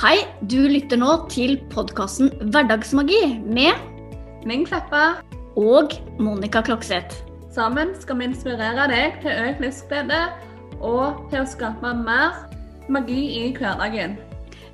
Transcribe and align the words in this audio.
Hei, 0.00 0.16
du 0.50 0.60
lytter 0.68 1.00
nå 1.00 1.16
til 1.32 1.56
podkasten 1.72 2.30
Hverdagsmagi 2.52 3.22
med 3.44 3.74
Ming 4.46 4.66
Kleppa. 4.68 5.20
og 5.56 5.94
Monica 6.18 6.60
Klokseth. 6.66 7.22
Sammen 7.54 7.94
skal 8.02 8.18
vi 8.18 8.30
inspirere 8.30 8.88
deg 8.90 9.20
til 9.22 9.30
økt 9.48 9.60
livsglede 9.62 10.22
og 10.80 11.20
til 11.30 11.44
å 11.44 11.50
skape 11.50 11.92
mer 12.04 12.40
magi 12.88 13.20
i 13.42 13.52
hverdagen. 13.54 14.18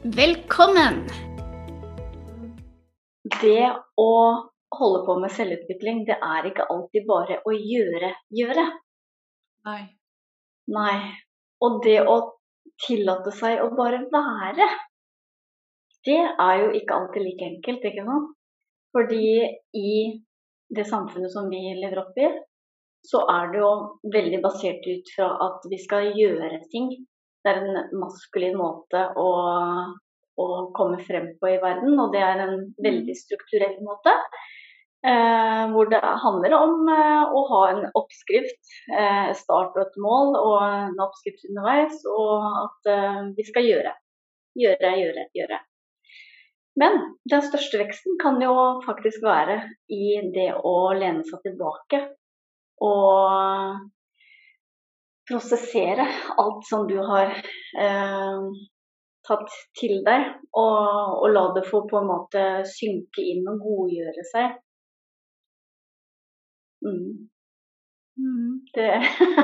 Velkommen! 0.05 1.05
det 3.41 3.71
å 4.01 4.13
holde 4.75 5.01
på 5.07 5.17
med 5.23 5.33
selvutvikling, 5.35 6.05
det 6.09 6.17
er 6.19 6.51
ikke 6.51 6.69
alltid 6.73 7.07
bare 7.09 7.41
å 7.47 7.55
gjøre, 7.55 8.13
gjøre. 8.35 8.67
Nei. 9.69 9.81
Nei. 10.71 10.99
Og 11.61 11.81
det 11.85 11.99
å 12.09 12.17
tillate 12.81 13.33
seg 13.37 13.61
å 13.65 13.71
bare 13.77 14.05
være, 14.13 14.69
det 16.07 16.21
er 16.21 16.55
jo 16.65 16.71
ikke 16.77 16.97
alltid 16.97 17.27
like 17.27 17.49
enkelt, 17.53 17.87
ikke 17.91 18.05
sant? 18.07 18.31
Fordi 18.97 19.25
i 19.77 19.91
det 20.75 20.87
samfunnet 20.89 21.33
som 21.33 21.49
vi 21.51 21.61
lever 21.79 22.01
opp 22.03 22.19
i, 22.19 22.31
så 23.07 23.23
er 23.33 23.53
det 23.53 23.63
jo 23.63 23.71
veldig 24.13 24.41
basert 24.45 24.87
ut 24.87 25.13
fra 25.17 25.31
at 25.47 25.67
vi 25.71 25.79
skal 25.81 26.11
gjøre 26.17 26.61
ting. 26.73 26.91
Det 27.41 27.53
er 27.53 27.61
en 27.63 28.01
maskulin 28.01 28.59
måte 28.61 29.07
å, 29.17 29.29
å 30.37 30.47
komme 30.77 31.01
frem 31.07 31.31
på 31.41 31.53
i 31.55 31.61
verden, 31.63 31.97
og 32.03 32.13
det 32.15 32.25
er 32.25 32.45
en 32.45 32.59
veldig 32.85 33.17
strukturell 33.17 33.79
måte. 33.87 34.15
Eh, 35.01 35.63
hvor 35.73 35.89
det 35.89 36.01
handler 36.25 36.55
om 36.59 36.89
eh, 36.93 37.23
å 37.33 37.45
ha 37.49 37.61
en 37.71 37.87
oppskrift, 37.97 38.61
eh, 38.93 39.31
start 39.39 39.79
og 39.79 39.87
et 39.87 39.97
mål, 40.05 40.37
og 40.37 40.57
en 40.67 41.01
oppskrift 41.01 41.47
underveis, 41.49 42.05
og 42.05 42.45
at 42.67 42.93
eh, 42.93 43.23
vi 43.39 43.49
skal 43.49 43.65
gjøre. 43.65 43.97
Gjøre, 44.61 44.93
gjøre, 45.01 45.25
gjøre. 45.39 45.61
Men 46.79 46.99
den 47.31 47.43
største 47.43 47.81
veksten 47.81 48.19
kan 48.23 48.39
jo 48.43 48.55
faktisk 48.87 49.25
være 49.27 49.59
i 49.91 50.21
det 50.35 50.53
å 50.55 50.75
lene 50.97 51.25
seg 51.27 51.43
tilbake 51.45 52.05
og 52.81 53.81
prosessere 55.31 56.07
alt 56.41 56.63
som 56.67 56.87
du 56.89 56.97
har 57.07 57.35
eh, 57.35 58.47
tatt 59.27 59.53
til 59.79 60.01
deg, 60.07 60.31
og, 60.57 61.21
og 61.21 61.29
la 61.35 61.45
det 61.57 61.67
få 61.69 61.85
på 61.91 62.01
en 62.01 62.09
måte 62.09 62.45
synke 62.71 63.25
inn 63.33 63.47
og 63.51 63.61
godgjøre 63.67 64.25
seg. 64.31 64.57
Mm. 66.87 67.29
Mm. 68.21 68.55
Det, 68.75 68.89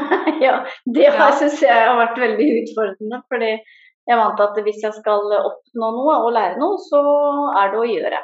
ja, 0.47 0.57
det 0.95 1.11
har, 1.13 1.31
Ja. 1.31 1.37
synes 1.39 1.63
jeg 1.63 1.75
har 1.89 1.99
vært 2.01 2.19
veldig 2.25 2.49
utfordrende. 2.63 3.21
fordi 3.33 3.53
jeg 4.07 4.19
vant 4.21 4.41
at 4.41 4.59
hvis 4.63 4.83
jeg 4.85 4.95
skal 4.95 5.33
oppnå 5.39 5.91
noe 5.99 6.17
og 6.25 6.33
lære 6.37 6.59
noe, 6.61 6.79
så 6.79 7.01
er 7.63 7.73
det 7.73 7.81
å 7.83 7.89
gjøre. 7.91 8.21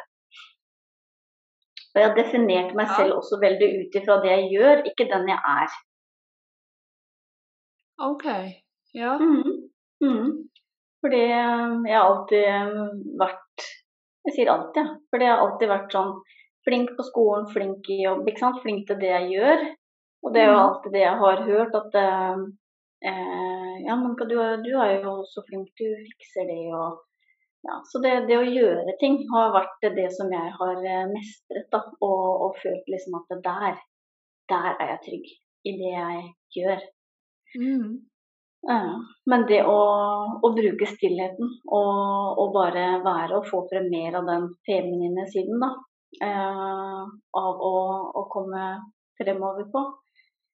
Og 1.93 2.01
jeg 2.01 2.09
har 2.09 2.15
definert 2.17 2.75
meg 2.79 2.89
selv 2.97 3.19
også 3.19 3.39
veldig 3.43 3.69
ut 3.83 3.97
ifra 4.01 4.21
det 4.23 4.31
jeg 4.33 4.47
gjør, 4.55 4.85
ikke 4.89 5.09
den 5.11 5.27
jeg 5.29 5.41
er. 5.57 5.75
OK. 7.99 8.25
Ja. 8.95 9.19
Mhm. 9.19 9.69
Mhm. 10.01 10.31
Fordi 11.03 11.19
jeg 11.19 11.95
har 11.97 12.07
alltid 12.07 12.47
vært 13.19 13.69
Jeg 14.25 14.35
sier 14.37 14.49
alltid, 14.53 14.77
jeg. 14.79 14.87
Ja. 14.87 14.97
Fordi 15.11 15.25
jeg 15.27 15.33
har 15.35 15.41
alltid 15.45 15.69
vært 15.69 15.95
sånn 15.97 16.11
flink 16.63 16.91
på 16.95 17.03
skolen, 17.03 17.47
flink 17.51 17.89
i 17.91 18.05
jobb, 18.05 18.29
ikke 18.31 18.39
sant. 18.39 18.61
Flink 18.63 18.85
til 18.87 19.01
det 19.01 19.09
jeg 19.11 19.31
gjør. 19.33 19.65
Og 20.23 20.33
det 20.33 20.43
er 20.43 20.47
jo 20.47 20.59
Mhm. 20.59 20.63
alltid 20.63 20.93
det 20.93 21.01
jeg 21.03 21.17
har 21.19 21.43
hørt, 21.49 21.75
at 21.75 21.97
eh, 23.05 23.23
eh, 23.39 23.79
Ja, 23.87 23.97
men 23.99 24.15
du, 24.17 24.37
du 24.65 24.71
er 24.79 25.03
jo 25.03 25.17
så 25.29 25.45
flink, 25.49 25.73
du 25.79 25.89
fikser 26.11 26.47
det 26.51 26.61
og 26.75 27.01
ja, 27.63 27.79
Så 27.87 28.01
det, 28.03 28.15
det 28.27 28.39
å 28.39 28.47
gjøre 28.47 28.97
ting 29.01 29.21
har 29.31 29.53
vært 29.55 29.85
det 29.97 30.09
som 30.15 30.31
jeg 30.35 30.55
har 30.59 30.79
eh, 30.83 31.05
mestret, 31.11 31.69
da. 31.71 31.85
Og, 32.03 32.25
og 32.47 32.57
følt 32.63 32.89
liksom 32.91 33.21
at 33.21 33.37
der, 33.45 33.77
der 34.51 34.73
er 34.73 34.95
jeg 34.95 35.03
trygg 35.07 35.29
i 35.71 35.77
det 35.79 35.93
jeg 35.93 36.25
gjør. 36.57 36.83
Mm. 37.59 37.93
Ja, 38.63 38.81
men 39.27 39.45
det 39.51 39.61
å, 39.67 39.79
å 40.39 40.49
bruke 40.55 40.87
stillheten 40.87 41.49
og, 41.67 42.39
og 42.39 42.53
bare 42.55 42.85
være 43.03 43.41
og 43.41 43.49
få 43.51 43.65
frem 43.71 43.89
mer 43.91 44.21
av 44.21 44.29
den 44.31 44.53
feminine 44.67 45.27
siden, 45.31 45.63
da. 45.63 45.73
Eh, 46.23 47.03
av 47.43 47.65
å, 47.67 47.75
å 48.19 48.23
komme 48.31 48.67
fremover 49.19 49.67
på. 49.73 49.83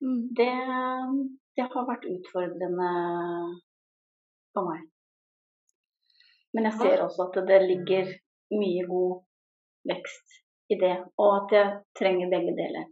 Mm. 0.05 0.23
Det, 0.39 0.53
det 1.59 1.67
har 1.73 1.87
vært 1.89 2.07
utfordrende 2.07 2.91
for 4.55 4.69
meg. 4.71 4.85
Men 6.55 6.69
jeg 6.71 6.79
ser 6.79 7.03
også 7.05 7.27
at 7.29 7.41
det 7.49 7.59
ligger 7.67 8.13
mye 8.55 8.85
god 8.89 9.19
vekst 9.91 10.39
i 10.73 10.79
det, 10.81 10.95
og 11.19 11.35
at 11.35 11.53
jeg 11.57 11.75
trenger 11.99 12.31
begge 12.33 12.55
deler. 12.57 12.87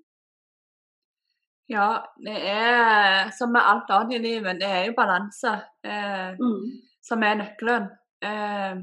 Ja, 1.69 1.87
det 2.23 2.37
er 2.47 3.31
som 3.35 3.51
med 3.55 3.65
alt 3.67 3.89
annet 3.91 4.19
i 4.19 4.23
livet, 4.23 4.61
det 4.61 4.69
er 4.71 4.85
jo 4.87 4.99
balanse 4.99 5.55
eh, 5.85 6.37
Mm. 6.39 6.69
som 7.03 7.23
er 7.27 7.41
nøkkelen. 7.41 7.89
Eh, 8.23 8.77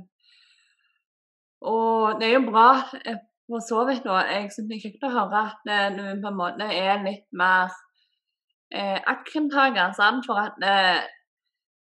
og 1.62 2.20
det 2.20 2.28
er 2.28 2.34
jo 2.34 2.50
bra 2.52 2.68
eh, 3.06 3.22
for 3.48 3.64
så 3.64 3.86
vidt 3.88 4.04
nå. 4.06 4.18
Jeg 4.28 4.52
syns 4.52 4.68
det 4.70 4.78
er 4.78 4.84
kjekt 4.84 5.08
å 5.08 5.14
høre 5.16 5.46
at 5.48 5.72
eh, 5.72 5.88
du 5.96 6.04
på 6.26 6.32
en 6.34 6.40
måte 6.42 6.68
er 6.68 7.04
litt 7.06 7.28
mer 7.32 7.72
eh, 8.73 9.00
aksjentaker, 9.07 9.94
sant? 9.97 10.25
For 10.28 10.39
at 10.41 10.66
eh, 10.66 11.03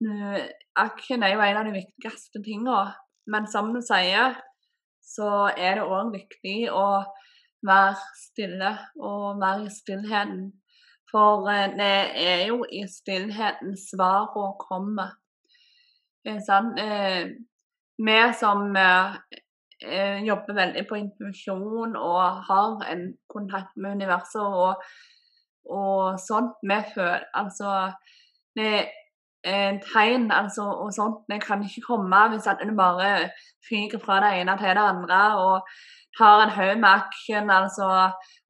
du- 0.00 0.48
aksjen 0.78 1.22
er 1.26 1.34
jo 1.34 1.42
en 1.42 1.60
av 1.60 1.66
de 1.68 1.74
viktigste 1.78 2.42
tingene. 2.44 2.94
Men 3.26 3.46
som 3.46 3.72
du 3.74 3.80
sier, 3.84 4.38
så 5.02 5.50
er 5.56 5.78
det 5.78 5.88
òg 5.88 6.12
viktig 6.14 6.70
å 6.72 6.86
være 7.66 7.96
stille 8.16 8.70
og 9.00 9.40
være 9.42 9.66
i 9.66 9.74
stillheten. 9.74 10.46
For 11.10 11.48
eh, 11.50 11.68
det 11.76 11.92
er 12.28 12.46
jo 12.48 12.62
i 12.64 12.84
stillheten 12.88 13.76
svarene 13.80 14.54
kommer. 14.62 15.16
Eh, 16.24 16.40
sant? 16.46 16.78
Eh, 16.78 17.34
vi 17.98 18.18
som 18.38 18.76
eh, 18.76 19.14
eh, 19.82 20.18
jobber 20.26 20.54
veldig 20.54 20.84
på 20.88 20.98
intuisjon 21.00 21.96
og 21.98 22.42
har 22.48 22.84
en 22.92 23.08
kontakt 23.32 23.76
med 23.76 23.98
universet 23.98 24.42
og, 24.42 24.84
og 25.68 26.18
sånt, 26.20 26.56
vi 26.62 26.78
føler 26.94 27.24
Altså 27.34 27.92
det 28.56 28.88
er 29.44 29.78
tegn 29.92 30.30
altså, 30.34 30.64
og 30.82 30.90
sånt, 30.94 31.22
det 31.30 31.40
kan 31.44 31.62
ikke 31.62 31.86
komme 31.86 32.24
hvis 32.32 32.48
at 32.50 32.62
du 32.64 32.74
bare 32.76 33.30
fyker 33.68 34.00
fra 34.02 34.18
det 34.24 34.40
ene 34.40 34.56
til 34.58 34.74
det 34.76 34.84
andre 34.92 35.20
og 35.44 35.68
tar 36.18 36.42
en 36.42 36.54
haug 36.56 36.80
med 36.82 36.88
aksjen 36.90 37.50
altså, 37.50 37.88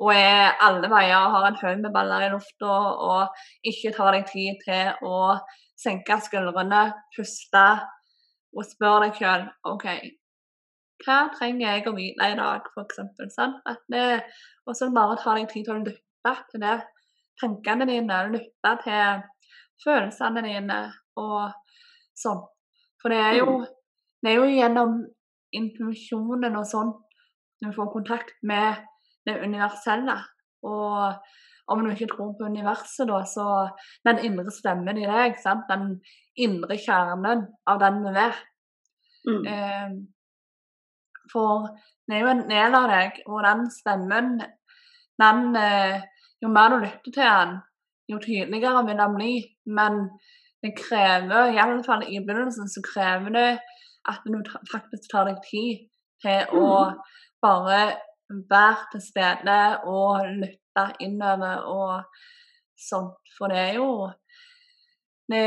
og 0.00 0.12
er 0.14 0.56
alle 0.64 0.88
veier 0.90 1.18
og 1.18 1.34
har 1.36 1.48
en 1.50 1.60
haug 1.62 1.82
med 1.82 1.92
baller 1.92 2.26
i 2.26 2.30
lufta 2.32 2.78
og 3.10 3.42
ikke 3.72 3.92
tar 3.96 4.16
deg 4.16 4.30
tid 4.32 4.62
til 4.64 5.04
å 5.04 5.18
senke 5.78 6.16
skuldrene, 6.24 6.86
puste 7.14 7.66
og 8.56 8.64
spørre 8.66 9.06
deg 9.06 9.20
sjøl 9.20 9.44
OK, 9.68 9.86
hva 11.04 11.18
trenger 11.36 11.66
jeg 11.68 11.86
å 11.86 11.94
vite 11.94 12.30
i 12.32 12.38
dag, 12.38 12.64
f.eks. 12.74 12.98
Og 14.66 14.76
så 14.76 14.88
bare 14.94 15.18
ta 15.20 15.36
deg 15.36 15.50
tid 15.52 15.68
til 15.68 15.76
å 15.76 15.82
lytte 15.84 16.34
til 16.50 16.64
det. 16.64 16.78
Tankene 17.40 17.86
dine, 17.88 18.22
lytte 18.32 18.72
til 18.84 19.24
følelsene 19.84 20.42
dine 20.46 20.78
og 21.18 21.52
sånn. 22.18 22.40
For 22.98 23.14
det 23.14 23.18
er 23.22 23.36
jo, 23.38 23.60
det 24.22 24.32
er 24.32 24.40
jo 24.40 24.48
gjennom 24.50 24.96
intuisjonen 25.54 26.58
og 26.58 26.66
sånn 26.68 26.90
du 27.62 27.70
får 27.74 27.92
kontakt 27.92 28.34
med 28.46 28.82
det 29.26 29.38
universelle. 29.42 30.14
Og 30.66 31.14
om 31.68 31.82
du 31.84 31.90
ikke 31.92 32.10
tror 32.12 32.34
på 32.38 32.48
universet, 32.48 33.08
da, 33.10 33.22
så 33.26 33.46
den 34.06 34.22
indre 34.24 34.52
stemmen 34.54 34.98
i 34.98 35.08
deg, 35.08 35.36
sant? 35.42 35.66
den 35.68 35.98
indre 36.38 36.78
kjernen 36.80 37.44
av 37.68 37.80
den 37.82 37.98
du 38.06 38.12
er. 38.12 38.38
Mm. 39.28 39.42
Eh, 39.52 39.90
for 41.32 41.66
det 42.08 42.16
er 42.16 42.24
jo 42.24 42.30
en 42.32 42.46
del 42.48 42.78
av 42.78 42.88
deg, 42.92 43.20
og 43.26 43.42
den 43.44 43.66
stemmen, 43.74 44.38
den 45.20 45.58
eh, 45.60 46.06
Jo 46.42 46.50
mer 46.54 46.70
du 46.70 46.78
lytter 46.82 47.12
til 47.12 47.24
den, 47.24 47.54
jo 48.08 48.18
tydeligere 48.22 48.84
vil 48.86 49.00
den 49.02 49.16
bli. 49.16 49.32
Men 49.78 50.02
det 50.62 50.74
krever, 50.78 51.52
i 51.52 51.60
alle 51.62 51.82
fall 51.86 52.04
i 52.06 52.20
begynnelsen, 52.22 52.68
så 52.70 52.82
krever 52.92 53.34
det 53.34 53.50
at 54.08 54.24
du 54.26 54.38
faktisk 54.72 55.10
tar 55.12 55.28
deg 55.28 55.40
tid 55.46 55.86
til 56.22 56.58
å 56.58 56.68
bare 57.42 57.80
være 58.28 58.88
til 58.92 59.02
stede 59.02 59.58
og 59.90 60.26
lytte 60.40 60.86
innover 61.04 61.66
og 61.68 62.24
sånt. 62.88 63.18
For 63.36 63.52
det 63.52 63.60
er 63.68 63.74
jo 63.78 63.90
det, 65.28 65.44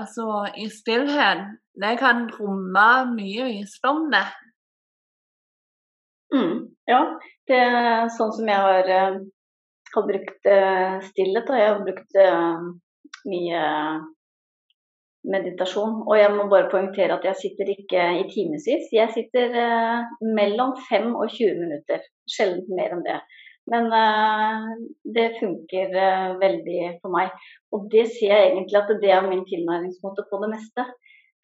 Altså, 0.00 0.50
i 0.56 0.68
stillhet, 0.68 1.46
det 1.82 1.98
kan 1.98 2.26
romme 2.38 2.88
mye 3.14 3.46
visdom, 3.48 4.10
det. 4.12 4.26
Mm, 6.34 6.58
ja, 6.90 7.00
det 7.48 7.60
er 7.62 8.10
sånn 8.12 8.32
som 8.36 8.50
jeg 8.50 8.66
har, 8.66 9.18
har 9.94 10.08
brukt 10.08 10.50
eh, 10.50 10.98
stillhet. 11.10 11.50
Og 11.50 11.60
jeg 11.60 11.70
har 11.70 11.80
brukt 11.86 12.18
eh, 12.20 12.66
mye 13.30 13.62
meditasjon. 15.34 16.02
Og 16.04 16.18
jeg 16.18 16.32
må 16.34 16.48
bare 16.50 16.70
poengtere 16.72 17.16
at 17.16 17.24
jeg 17.30 17.40
sitter 17.40 17.72
ikke 17.74 18.04
i 18.20 18.26
timevis. 18.32 18.90
Jeg 18.92 19.14
sitter 19.16 19.56
eh, 19.62 20.12
mellom 20.36 20.76
5 20.90 21.14
og 21.14 21.32
20 21.32 21.62
minutter. 21.62 22.04
Sjelden 22.30 22.76
mer 22.78 22.96
enn 22.96 23.06
det. 23.06 23.22
Men 23.72 23.86
det 25.16 25.38
funker 25.38 25.94
veldig 26.36 26.80
for 26.98 27.14
meg. 27.14 27.30
Og 27.72 27.86
det 27.88 28.02
ser 28.12 28.34
jeg 28.34 28.50
egentlig 28.50 28.76
at 28.76 28.90
det 29.00 29.08
er 29.08 29.24
min 29.24 29.40
tilnærmingsmåte 29.48 30.26
på 30.28 30.40
det 30.42 30.50
meste. 30.50 30.84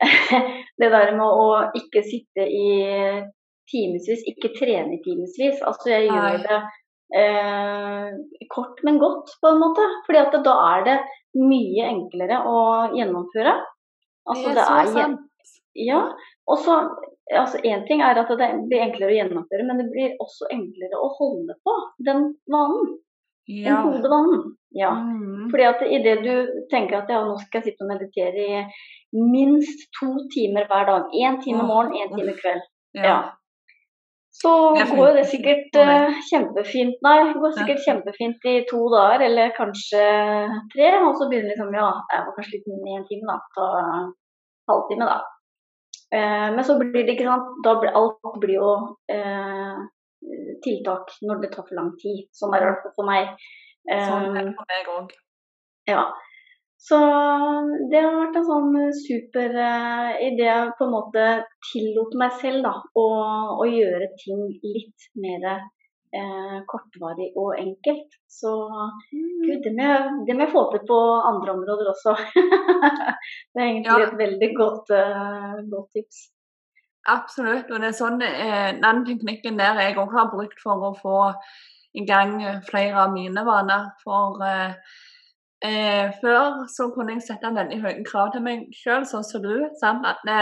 det 0.83 0.91
der 0.93 1.15
med 1.17 1.25
å 1.25 1.47
ikke 1.81 2.03
sitte 2.05 2.45
i 2.45 2.69
timevis, 3.73 4.21
ikke 4.29 4.53
trene 4.59 4.99
i 4.99 5.01
timevis. 5.05 5.63
Altså 5.65 5.95
jeg 5.95 6.11
gjør 6.11 6.45
det 6.45 6.61
eh, 7.17 8.11
kort, 8.53 8.83
men 8.87 9.01
godt, 9.03 9.35
på 9.41 9.53
en 9.53 9.61
måte. 9.63 9.87
Fordi 10.07 10.23
at 10.23 10.39
da 10.47 10.57
er 10.77 10.87
det 10.89 10.99
mye 11.41 11.89
enklere 11.91 12.43
å 12.47 12.61
gjennomføre. 12.97 13.55
Altså, 14.31 14.55
det 14.55 14.67
er 14.67 14.91
så 14.91 14.97
sant. 14.97 15.27
Ja, 15.79 16.01
og 16.51 16.59
så 16.59 16.77
altså 17.31 17.61
Én 17.63 17.85
ting 17.87 18.01
er 18.03 18.19
at 18.19 18.31
det 18.41 18.49
blir 18.67 18.83
enklere 18.83 19.13
å 19.13 19.15
gjennomføre, 19.15 19.67
men 19.69 19.79
det 19.79 19.87
blir 19.93 20.17
også 20.23 20.49
enklere 20.51 20.99
å 20.99 21.13
holde 21.19 21.55
på 21.63 21.77
den 22.07 22.25
vanen. 22.51 22.97
Ja. 23.47 23.69
Den 23.69 23.87
hodevanen. 23.87 24.43
Ja. 24.75 24.91
Mm. 24.95 25.51
Fordi 25.51 25.67
at 25.67 25.85
idet 25.87 26.25
du 26.27 26.65
tenker 26.71 27.01
at 27.01 27.11
ja, 27.11 27.23
nå 27.27 27.37
skal 27.43 27.61
jeg 27.61 27.71
sitte 27.71 27.87
og 27.87 27.93
meditere 27.93 28.47
i 28.47 28.65
minst 29.15 29.89
to 29.99 30.13
timer 30.35 30.69
hver 30.71 30.87
dag, 30.87 31.15
én 31.15 31.41
time 31.43 31.67
morgen, 31.67 31.97
én 31.99 32.13
time 32.15 32.35
kveld, 32.39 32.67
Ja. 32.95 33.05
ja. 33.07 33.19
Så 34.41 34.53
går 34.97 35.19
det 35.19 35.27
sikkert 35.29 35.77
uh, 35.77 35.91
eh, 35.95 36.21
kjempefint. 36.31 36.97
Nei, 37.05 37.17
det 37.29 37.43
går 37.43 37.57
sikkert 37.59 37.83
kjempefint 37.85 38.47
i 38.49 38.55
to 38.71 38.81
dager, 38.95 39.27
eller 39.27 39.53
kanskje 39.57 40.05
tre. 40.73 40.91
Og 41.03 41.13
så 41.19 41.29
begynner 41.29 41.53
liksom 41.53 41.77
ja, 41.77 41.91
jeg 42.15 42.27
var 42.27 42.37
kanskje 42.39 42.57
litt 42.57 42.71
inn 42.73 42.89
i 42.89 42.97
en 42.97 43.07
time, 43.11 43.29
da. 43.29 43.39
Ta 43.57 43.69
halvtime, 44.73 45.09
da. 45.11 45.21
Uh, 46.11 46.49
men 46.57 46.63
så 46.67 46.79
blir 46.81 47.05
det 47.05 47.15
ikke 47.15 47.29
sant, 47.29 47.51
da 47.67 47.77
blir 47.83 47.97
alt 48.01 48.39
blir 48.43 48.57
jo 48.57 48.71
uh, 49.13 49.83
tiltak 50.65 51.13
når 51.23 51.45
det 51.45 51.53
tar 51.55 51.67
for 51.67 51.77
lang 51.79 51.93
tid. 52.01 52.25
Sånn 52.37 52.57
er 52.57 52.67
det 52.67 52.95
for 52.97 53.09
meg. 53.09 53.35
Sånn 53.89 54.37
er 54.37 54.41
Eh, 54.41 54.45
det 54.45 54.57
for 54.57 54.67
meg 54.69 54.91
òg. 54.95 55.13
ja. 55.89 56.03
Så 56.81 56.99
det 57.91 58.01
har 58.01 58.15
vært 58.17 58.39
en 58.41 58.47
sånn 58.49 58.79
super 58.97 59.53
uh, 59.53 60.15
idé 60.25 60.47
jeg 60.47 60.71
på 60.79 60.87
en 60.87 60.95
måte 60.95 61.27
tillot 61.69 62.17
meg 62.19 62.33
selv 62.41 62.65
da, 62.65 62.73
å, 62.97 63.05
å 63.61 63.67
gjøre 63.69 64.09
ting 64.23 64.47
litt 64.65 65.11
mer 65.21 65.45
eh, 65.51 66.57
kortvarig 66.71 67.29
og 67.37 67.53
enkelt. 67.61 68.17
Så 68.31 68.55
gud, 69.13 69.61
det 69.67 69.75
må, 69.77 69.85
jeg, 69.85 70.17
det 70.27 70.37
må 70.39 70.47
jeg 70.47 70.55
få 70.55 70.65
til 70.73 70.85
på 70.89 70.99
andre 71.31 71.55
områder 71.59 71.93
også. 71.93 72.17
det 73.53 73.61
er 73.61 73.67
egentlig 73.69 73.93
Ja. 73.93 74.03
et 74.09 74.19
veldig 74.25 74.51
godt, 74.57 74.95
uh, 74.97 75.61
godt 75.69 75.91
tips. 75.99 76.31
Absolutt. 77.09 77.71
Og 77.71 77.81
det 77.81 77.91
er 77.91 77.97
sånn 77.97 78.21
eh, 78.25 78.73
den 78.81 79.05
teknikken 79.07 79.61
der 79.61 79.79
jeg 79.81 79.97
òg 80.01 80.13
har 80.17 80.33
brukt 80.33 80.61
for 80.63 80.91
å 80.91 80.97
få 80.99 81.21
i 81.97 82.05
gang 82.07 82.37
eh, 82.45 82.61
flere 82.67 83.07
av 83.07 83.15
mine 83.15 83.45
vaner. 83.47 83.89
For 84.05 84.43
eh, 84.45 84.75
eh, 85.65 86.11
før 86.23 86.67
så 86.69 86.89
kunne 86.95 87.13
jeg 87.17 87.23
sette 87.27 87.51
veldig 87.55 87.81
høye 87.83 88.05
krav 88.07 88.33
til 88.33 88.43
meg 88.43 88.67
sjøl, 88.77 89.05
sånn 89.09 89.25
som 89.27 89.43
du. 89.43 89.55
Sant? 89.81 90.07
At 90.07 90.19
vi, 90.25 90.39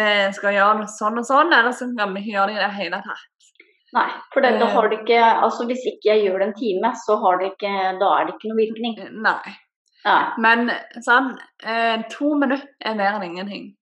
vi 0.00 0.10
skal 0.36 0.56
gjøre 0.56 0.86
sånn 0.90 1.18
og 1.22 1.26
sånn, 1.28 1.52
eller 1.54 1.72
så 1.76 1.88
kan 1.96 2.14
vi 2.14 2.22
ikke 2.24 2.34
gjøre 2.36 2.52
det 2.54 2.58
i 2.58 2.64
det 2.64 2.72
hele 2.80 3.00
tatt. 3.06 3.24
Nei, 3.94 4.08
for 4.34 4.42
det, 4.42 4.58
da 4.60 4.66
Eh. 4.66 4.72
har 4.74 4.88
det 4.90 4.96
ikke 4.98 5.20
Altså 5.46 5.64
hvis 5.68 5.84
ikke 5.86 6.10
jeg 6.10 6.24
gjør 6.26 6.38
det 6.42 6.46
en 6.48 6.56
time, 6.58 6.90
så 7.06 7.16
har 7.22 7.38
det 7.38 7.52
ikke 7.52 7.70
Da 8.00 8.08
er 8.18 8.24
det 8.26 8.34
ikke 8.34 8.48
noe 8.50 8.58
virkning. 8.58 8.98
Eh, 8.98 9.10
Nei. 9.12 9.54
Nei. 10.04 10.24
Men 10.38 10.70
sånn, 11.06 11.38
eh, 11.62 12.02
to 12.10 12.34
minutter 12.34 12.66
er 12.84 12.94
mer 12.98 13.14
enn 13.14 13.22
ingenting. 13.30 13.76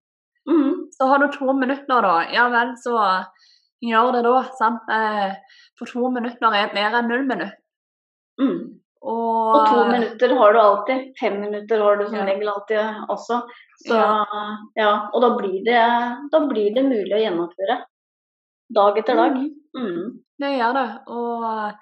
Mhm. 0.47 0.91
Så 0.93 1.09
har 1.09 1.19
du 1.19 1.29
to 1.33 1.53
minutter, 1.53 2.03
da. 2.03 2.21
Ja 2.31 2.49
vel, 2.53 2.75
så 2.77 3.25
gjør 3.83 4.12
det 4.12 4.23
da. 4.25 4.43
Sant? 4.61 4.81
Eh, 4.93 5.35
for 5.79 5.87
to 5.87 6.11
minutter 6.11 6.53
er 6.55 6.73
mer 6.75 6.95
enn 7.01 7.09
null 7.09 7.25
minutter. 7.27 7.56
Mm. 8.41 8.79
Og, 9.05 9.55
Og 9.55 9.67
to 9.69 9.81
minutter 9.91 10.33
har 10.39 10.53
du 10.55 10.59
alltid. 10.61 11.01
Fem 11.21 11.35
minutter 11.43 11.83
har 11.85 11.97
du 12.01 12.06
som 12.06 12.15
Ja. 12.17 12.25
regel 12.25 12.49
alltid 12.49 12.79
også. 13.12 13.43
Så 13.85 13.95
Ja. 13.99 14.25
ja, 14.77 14.93
og 15.12 15.21
da 15.23 15.29
blir 15.37 15.59
det, 15.65 15.83
da 16.33 16.41
blir 16.49 16.75
det 16.75 16.85
mulig 16.87 17.12
å 17.12 17.21
gjennomføre. 17.21 17.77
Dag 18.75 18.99
etter 18.99 19.17
dag. 19.17 19.35
Mm, 19.37 19.51
Mm. 19.77 20.21
det 20.41 20.53
gjør 20.59 20.73
det. 20.73 20.89
Og, 21.09 21.75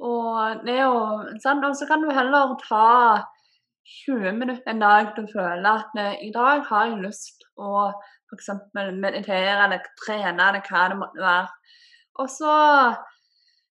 og 0.00 0.64
det 0.66 0.74
er 0.78 0.82
jo 0.88 1.38
sant? 1.44 1.64
Og 1.64 1.76
så 1.76 1.86
kan 1.86 2.02
du 2.02 2.10
heller 2.10 2.56
ta 2.68 3.22
20 4.06 4.32
minutter 4.38 4.70
en 4.70 4.80
dag 4.80 5.14
du 5.16 5.26
føler 5.32 5.66
at 5.66 5.96
eh, 5.98 6.16
i 6.28 6.32
dag 6.34 6.64
har 6.68 6.86
jeg 6.90 7.02
lyst 7.04 7.42
å 7.58 7.92
f.eks. 8.30 8.50
meditere 8.94 9.64
eller 9.64 9.80
trene 10.04 10.48
eller 10.48 10.62
hva 10.68 10.88
det 10.88 10.98
måtte 11.00 11.20
være. 11.22 11.48
Og 12.18 12.28
så 12.28 12.52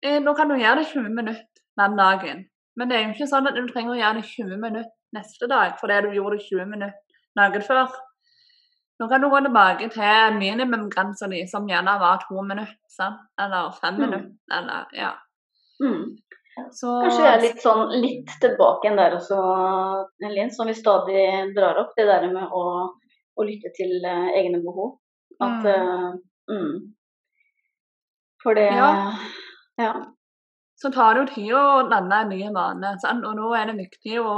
eh, 0.03 0.19
Nå 0.21 0.35
kan 0.37 0.49
du 0.49 0.56
gjøre 0.56 0.83
det 0.83 0.87
20 0.93 1.09
minutter 1.11 1.44
den 1.81 1.96
dagen. 1.99 2.44
Men 2.76 2.88
det 2.88 2.96
er 2.96 3.05
jo 3.06 3.14
ikke 3.14 3.28
sånn 3.31 3.49
at 3.49 3.56
du 3.56 3.67
trenger 3.69 3.94
å 3.94 4.00
gjøre 4.00 4.20
det 4.20 4.28
20 4.31 4.56
minutter 4.61 4.93
neste 5.17 5.49
dag 5.49 5.78
fordi 5.81 6.00
du 6.05 6.11
gjorde 6.17 6.37
det 6.38 6.46
20 6.49 6.67
minutter 6.73 6.99
dagen 7.38 7.62
før. 7.64 7.94
Nå 9.00 9.08
kan 9.11 9.20
du 9.20 9.28
gå 9.28 9.40
tilbake 9.44 9.88
til 9.93 10.37
minimumgrensa 10.40 11.28
di, 11.28 11.43
som 11.49 11.67
gjerne 11.69 11.99
var 12.00 12.23
to 12.25 12.40
minutter. 12.43 12.76
Sant? 12.88 13.19
Eller 13.40 13.70
fem 13.81 13.94
Mm. 13.94 14.00
minutter. 14.00 14.32
Eller, 14.58 14.87
ja. 14.96 15.11
Mm. 15.84 16.17
Så, 16.73 16.88
Kanskje 17.05 17.23
vi 17.23 17.28
er 17.28 17.40
litt 17.43 17.61
sånn 17.61 17.90
litt 18.00 18.31
tilbake 18.40 18.87
igjen 18.87 18.96
der 18.96 19.17
også, 19.19 19.37
Linn, 20.25 20.50
som 20.50 20.67
vi 20.67 20.73
stadig 20.75 21.55
drar 21.55 21.76
opp. 21.82 21.93
Det 21.96 22.06
der 22.08 22.25
med 22.32 22.49
å, 22.49 22.62
å 23.37 23.44
lytte 23.44 23.69
til 23.76 24.00
uh, 24.05 24.31
egne 24.32 24.62
behov. 24.64 24.96
At 25.40 25.61
Mm. 25.61 25.67
Uh, 25.67 26.14
mm. 26.49 26.94
For 28.43 28.55
det 28.55 28.70
Ja. 28.73 29.12
ja. 29.78 29.93
Så 30.76 30.90
tar 30.93 31.14
det 31.14 31.23
jo 31.23 31.28
tid 31.34 31.55
å 31.56 31.64
lande 31.88 32.20
en 32.23 32.32
ny 32.32 32.43
vane. 32.55 32.94
Sant? 33.02 33.25
Og 33.25 33.38
nå 33.38 33.52
er 33.56 33.70
det 33.70 33.78
viktig 33.81 34.20
å 34.20 34.37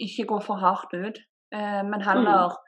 ikke 0.00 0.28
gå 0.30 0.40
for 0.44 0.60
hardt 0.60 0.92
ut, 0.94 1.20
eh, 1.54 1.80
men 1.86 2.04
heller 2.04 2.58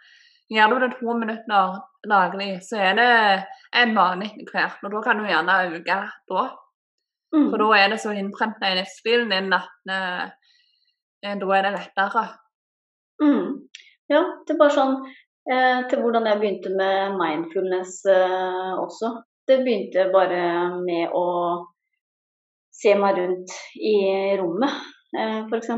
Gjør 0.52 0.68
du 0.68 0.80
det 0.82 0.88
to 0.98 1.14
minutter 1.16 1.76
daglig, 2.08 2.50
så 2.66 2.76
er 2.90 2.98
det 2.98 3.12
en 3.80 3.94
vane 3.96 4.26
etter 4.26 4.50
hvert. 4.52 4.82
Og 4.84 4.92
da 4.92 5.00
kan 5.06 5.20
du 5.20 5.24
gjerne 5.24 5.54
øke 5.78 5.98
da. 6.28 6.42
Mm. 7.32 7.46
For 7.48 7.62
da 7.62 7.68
er 7.78 7.92
det 7.92 8.00
så 8.02 8.12
innprenta 8.12 8.68
i 8.68 8.76
livsstilen 8.76 9.32
din 9.32 9.54
at 9.56 9.92
eh, 9.94 10.24
eh, 11.24 11.38
da 11.40 11.54
er 11.56 11.64
det 11.64 11.72
lettere. 11.78 12.24
Mm. 13.22 13.62
Ja, 14.12 14.20
det 14.44 14.52
er 14.52 14.60
bare 14.60 14.76
sånn 14.76 14.96
eh, 15.00 15.80
til 15.88 16.02
hvordan 16.02 16.28
jeg 16.28 16.40
begynte 16.42 16.74
med 16.76 17.16
mindfulness 17.16 18.02
eh, 18.12 18.72
også. 18.76 19.14
Det 19.48 19.62
begynte 19.64 20.10
bare 20.12 20.42
med 20.82 21.16
å 21.16 21.24
se 22.72 22.94
meg 22.98 23.18
rundt 23.18 23.54
i 23.76 23.96
rommet, 24.40 24.82
eh, 25.18 25.40
f.eks. 25.46 25.70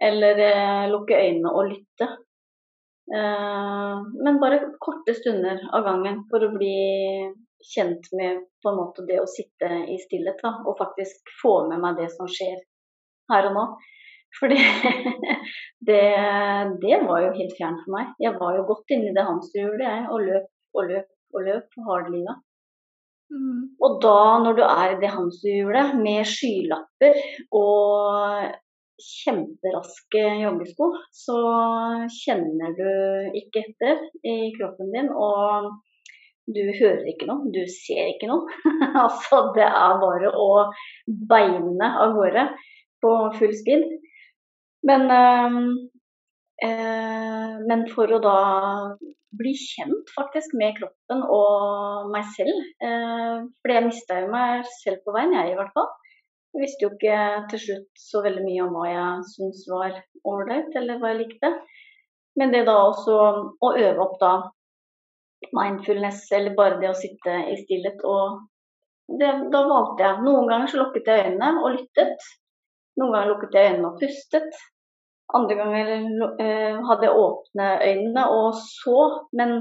Eller 0.00 0.40
eh, 0.44 0.86
lukke 0.92 1.18
øynene 1.18 1.52
og 1.52 1.70
lytte. 1.72 2.08
Eh, 3.14 3.94
men 4.24 4.40
bare 4.42 4.60
korte 4.84 5.16
stunder 5.16 5.62
av 5.72 5.86
gangen 5.88 6.22
for 6.30 6.44
å 6.44 6.52
bli 6.54 6.74
kjent 7.74 8.10
med 8.14 8.44
på 8.62 8.70
en 8.70 8.78
måte 8.78 9.04
det 9.08 9.18
å 9.22 9.30
sitte 9.30 9.70
i 9.90 9.96
stillhet 10.04 10.42
da, 10.44 10.58
og 10.66 10.78
faktisk 10.78 11.32
få 11.40 11.54
med 11.70 11.82
meg 11.82 11.98
det 11.98 12.10
som 12.14 12.28
skjer 12.30 12.58
her 13.32 13.48
og 13.50 13.56
nå. 13.56 13.64
Fordi 14.38 14.58
det, 15.88 16.02
det 16.82 16.98
var 17.08 17.24
jo 17.24 17.36
helt 17.38 17.56
fjernt 17.56 17.80
for 17.86 17.96
meg. 17.96 18.12
Jeg 18.22 18.36
var 18.38 18.58
jo 18.58 18.66
godt 18.68 18.94
inni 18.94 19.14
det 19.16 19.24
hamsterhjulet 19.24 19.86
jeg, 19.88 20.04
og 20.12 20.26
løp 20.28 20.76
og 20.76 20.92
løp 20.92 21.14
og 21.34 21.48
løp 21.48 21.80
hardlivet. 21.88 22.44
Mm. 23.28 23.76
Og 23.84 23.98
da, 24.02 24.20
når 24.44 24.56
du 24.56 24.62
er 24.64 24.94
i 24.94 25.00
det 25.02 25.10
hamsterhjulet 25.12 25.98
med 26.00 26.28
skylapper 26.28 27.18
og 27.56 28.48
kjemperaske 28.98 30.22
joggesko, 30.42 30.88
så 31.14 31.36
kjenner 32.16 32.72
du 32.78 32.88
ikke 33.38 33.62
etter 33.66 34.00
i 34.26 34.50
kroppen 34.56 34.90
din. 34.94 35.10
Og 35.12 35.68
du 36.48 36.62
hører 36.78 37.04
ikke 37.10 37.28
noe, 37.28 37.50
du 37.52 37.60
ser 37.70 38.14
ikke 38.14 38.30
noe. 38.30 38.48
altså, 39.04 39.44
det 39.56 39.66
er 39.68 40.00
bare 40.02 40.32
å 40.32 40.48
beine 41.30 41.92
av 42.00 42.16
gårde 42.16 42.48
på 43.04 43.14
full 43.38 43.54
speed. 43.60 43.84
Men, 44.88 45.08
øh, 45.12 45.60
øh, 46.64 47.54
men 47.68 47.86
for 47.92 48.14
å 48.14 48.22
da 48.24 48.38
bli 49.36 49.52
kjent 49.60 50.10
faktisk 50.14 50.54
med 50.56 50.76
kroppen 50.78 51.22
og 51.22 52.08
meg 52.12 52.28
selv. 52.36 52.60
For 52.80 53.74
jeg 53.74 53.86
mista 53.86 54.20
jo 54.22 54.30
meg 54.32 54.68
selv 54.80 55.02
på 55.04 55.14
veien, 55.16 55.34
jeg 55.36 55.52
i 55.52 55.58
hvert 55.58 55.74
fall. 55.76 55.90
Jeg 56.56 56.64
visste 56.64 56.86
jo 56.86 56.92
ikke 56.94 57.18
til 57.52 57.60
slutt 57.64 58.00
så 58.00 58.22
veldig 58.24 58.44
mye 58.46 58.62
om 58.64 58.76
hva 58.76 58.86
jeg 58.88 59.26
syntes 59.34 59.66
var 59.68 59.98
ålreit, 60.26 60.70
eller 60.80 61.00
hva 61.00 61.12
jeg 61.12 61.20
likte. 61.20 61.50
Men 62.40 62.54
det 62.54 62.64
da 62.68 62.76
også 62.86 63.18
å 63.60 63.72
øve 63.76 64.04
opp 64.04 64.16
da 64.22 64.32
mindfulness, 65.54 66.24
eller 66.34 66.56
bare 66.58 66.80
det 66.80 66.90
å 66.90 66.98
sitte 66.98 67.34
i 67.52 67.58
stillhet 67.62 68.00
og 68.06 68.40
det, 69.08 69.28
Da 69.52 69.60
valgte 69.64 70.04
jeg. 70.04 70.24
Noen 70.24 70.50
ganger 70.50 70.68
så 70.68 70.82
lukket 70.82 71.06
jeg 71.08 71.28
øynene 71.28 71.62
og 71.62 71.76
lyttet. 71.76 72.26
Noen 73.00 73.14
ganger 73.14 73.30
lukket 73.32 73.54
jeg 73.56 73.70
øynene 73.72 73.92
og 73.92 74.02
pustet. 74.02 74.58
Andre 75.36 75.56
ganger 75.58 75.90
eh, 76.40 76.76
hadde 76.88 77.04
jeg 77.04 77.16
åpne 77.20 77.66
øynene 77.84 78.22
og 78.32 78.54
så, 78.64 79.00
men 79.36 79.58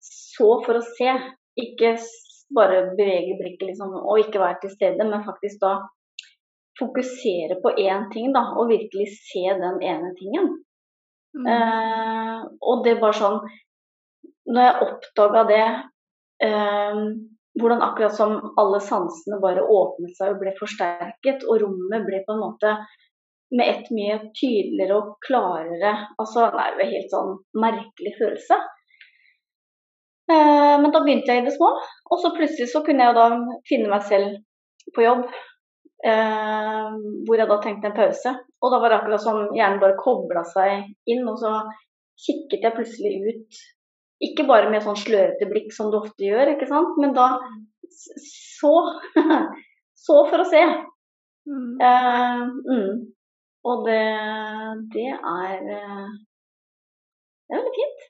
så 0.00 0.54
for 0.64 0.78
å 0.78 0.84
se. 0.96 1.12
Ikke 1.60 1.96
bare 2.56 2.86
bevege 2.96 3.36
blikket 3.40 3.72
liksom, 3.72 3.92
og 4.00 4.22
ikke 4.22 4.40
være 4.40 4.62
til 4.62 4.72
stede, 4.72 5.04
men 5.04 5.26
faktisk 5.26 5.60
da 5.60 5.74
fokusere 6.80 7.58
på 7.60 7.74
én 7.80 8.08
ting 8.12 8.32
da, 8.32 8.46
og 8.56 8.70
virkelig 8.72 9.10
se 9.18 9.44
den 9.60 9.82
ene 9.84 10.14
tingen. 10.16 10.48
Mm. 11.36 11.46
Eh, 11.48 12.40
og 12.60 12.82
det 12.84 12.98
var 13.00 13.16
sånn 13.16 13.38
Når 14.52 14.66
jeg 14.66 14.84
oppdaga 14.84 15.42
det, 15.48 15.66
eh, 16.44 16.98
hvordan 17.60 17.84
akkurat 17.86 18.16
som 18.16 18.34
alle 18.60 18.80
sansene 18.84 19.38
bare 19.40 19.62
åpnet 19.62 20.16
seg 20.18 20.34
og 20.34 20.40
ble 20.42 20.52
forsterket, 20.58 21.46
og 21.46 21.62
rommet 21.62 22.04
ble 22.08 22.20
på 22.26 22.34
en 22.34 22.42
måte 22.42 22.74
med 23.52 23.68
ett 23.68 23.90
mye 23.92 24.18
tydeligere 24.38 24.96
og 24.96 25.16
klarere 25.26 25.92
Altså, 26.18 26.46
Det 26.52 26.62
er 26.62 26.72
jo 26.76 26.84
en 26.84 26.94
helt 26.94 27.12
sånn 27.12 27.32
merkelig 27.64 28.12
følelse. 28.18 28.58
Eh, 30.32 30.74
men 30.80 30.92
da 30.94 31.02
begynte 31.02 31.34
jeg 31.34 31.42
i 31.42 31.46
det 31.46 31.54
små, 31.56 31.72
og 32.10 32.20
så 32.22 32.32
plutselig 32.36 32.70
så 32.72 32.82
kunne 32.86 33.08
jeg 33.08 33.18
da 33.18 33.26
finne 33.68 33.90
meg 33.92 34.06
selv 34.08 34.38
på 34.96 35.04
jobb. 35.04 35.26
Eh, 36.02 36.94
hvor 37.26 37.38
jeg 37.38 37.50
da 37.50 37.58
tenkte 37.62 37.90
en 37.90 37.98
pause. 37.98 38.32
Og 38.62 38.72
da 38.72 38.80
var 38.82 38.90
det 38.90 38.98
akkurat 39.00 39.22
som 39.22 39.42
hjernen 39.54 39.82
bare 39.82 40.00
kobla 40.00 40.42
seg 40.48 40.88
inn, 41.10 41.26
og 41.30 41.38
så 41.42 41.52
kikket 42.24 42.64
jeg 42.66 42.76
plutselig 42.78 43.12
ut. 43.28 43.60
Ikke 44.22 44.46
bare 44.46 44.70
med 44.70 44.84
sånn 44.84 44.98
slørete 44.98 45.48
blikk 45.50 45.72
som 45.74 45.90
du 45.90 45.98
ofte 45.98 46.26
gjør, 46.26 46.54
ikke 46.54 46.70
sant, 46.70 46.98
men 47.02 47.14
da 47.16 47.34
så 47.92 48.74
Så 50.02 50.16
for 50.26 50.42
å 50.42 50.46
se. 50.50 50.60
Mm. 51.46 51.74
Uh, 51.78 52.40
mm. 52.66 52.94
Og 53.68 53.84
det, 53.86 54.02
det 54.94 55.08
er 55.14 55.58
eh, 55.76 56.08
Det 57.46 57.54
er 57.54 57.60
veldig 57.60 57.74
fint. 57.76 58.06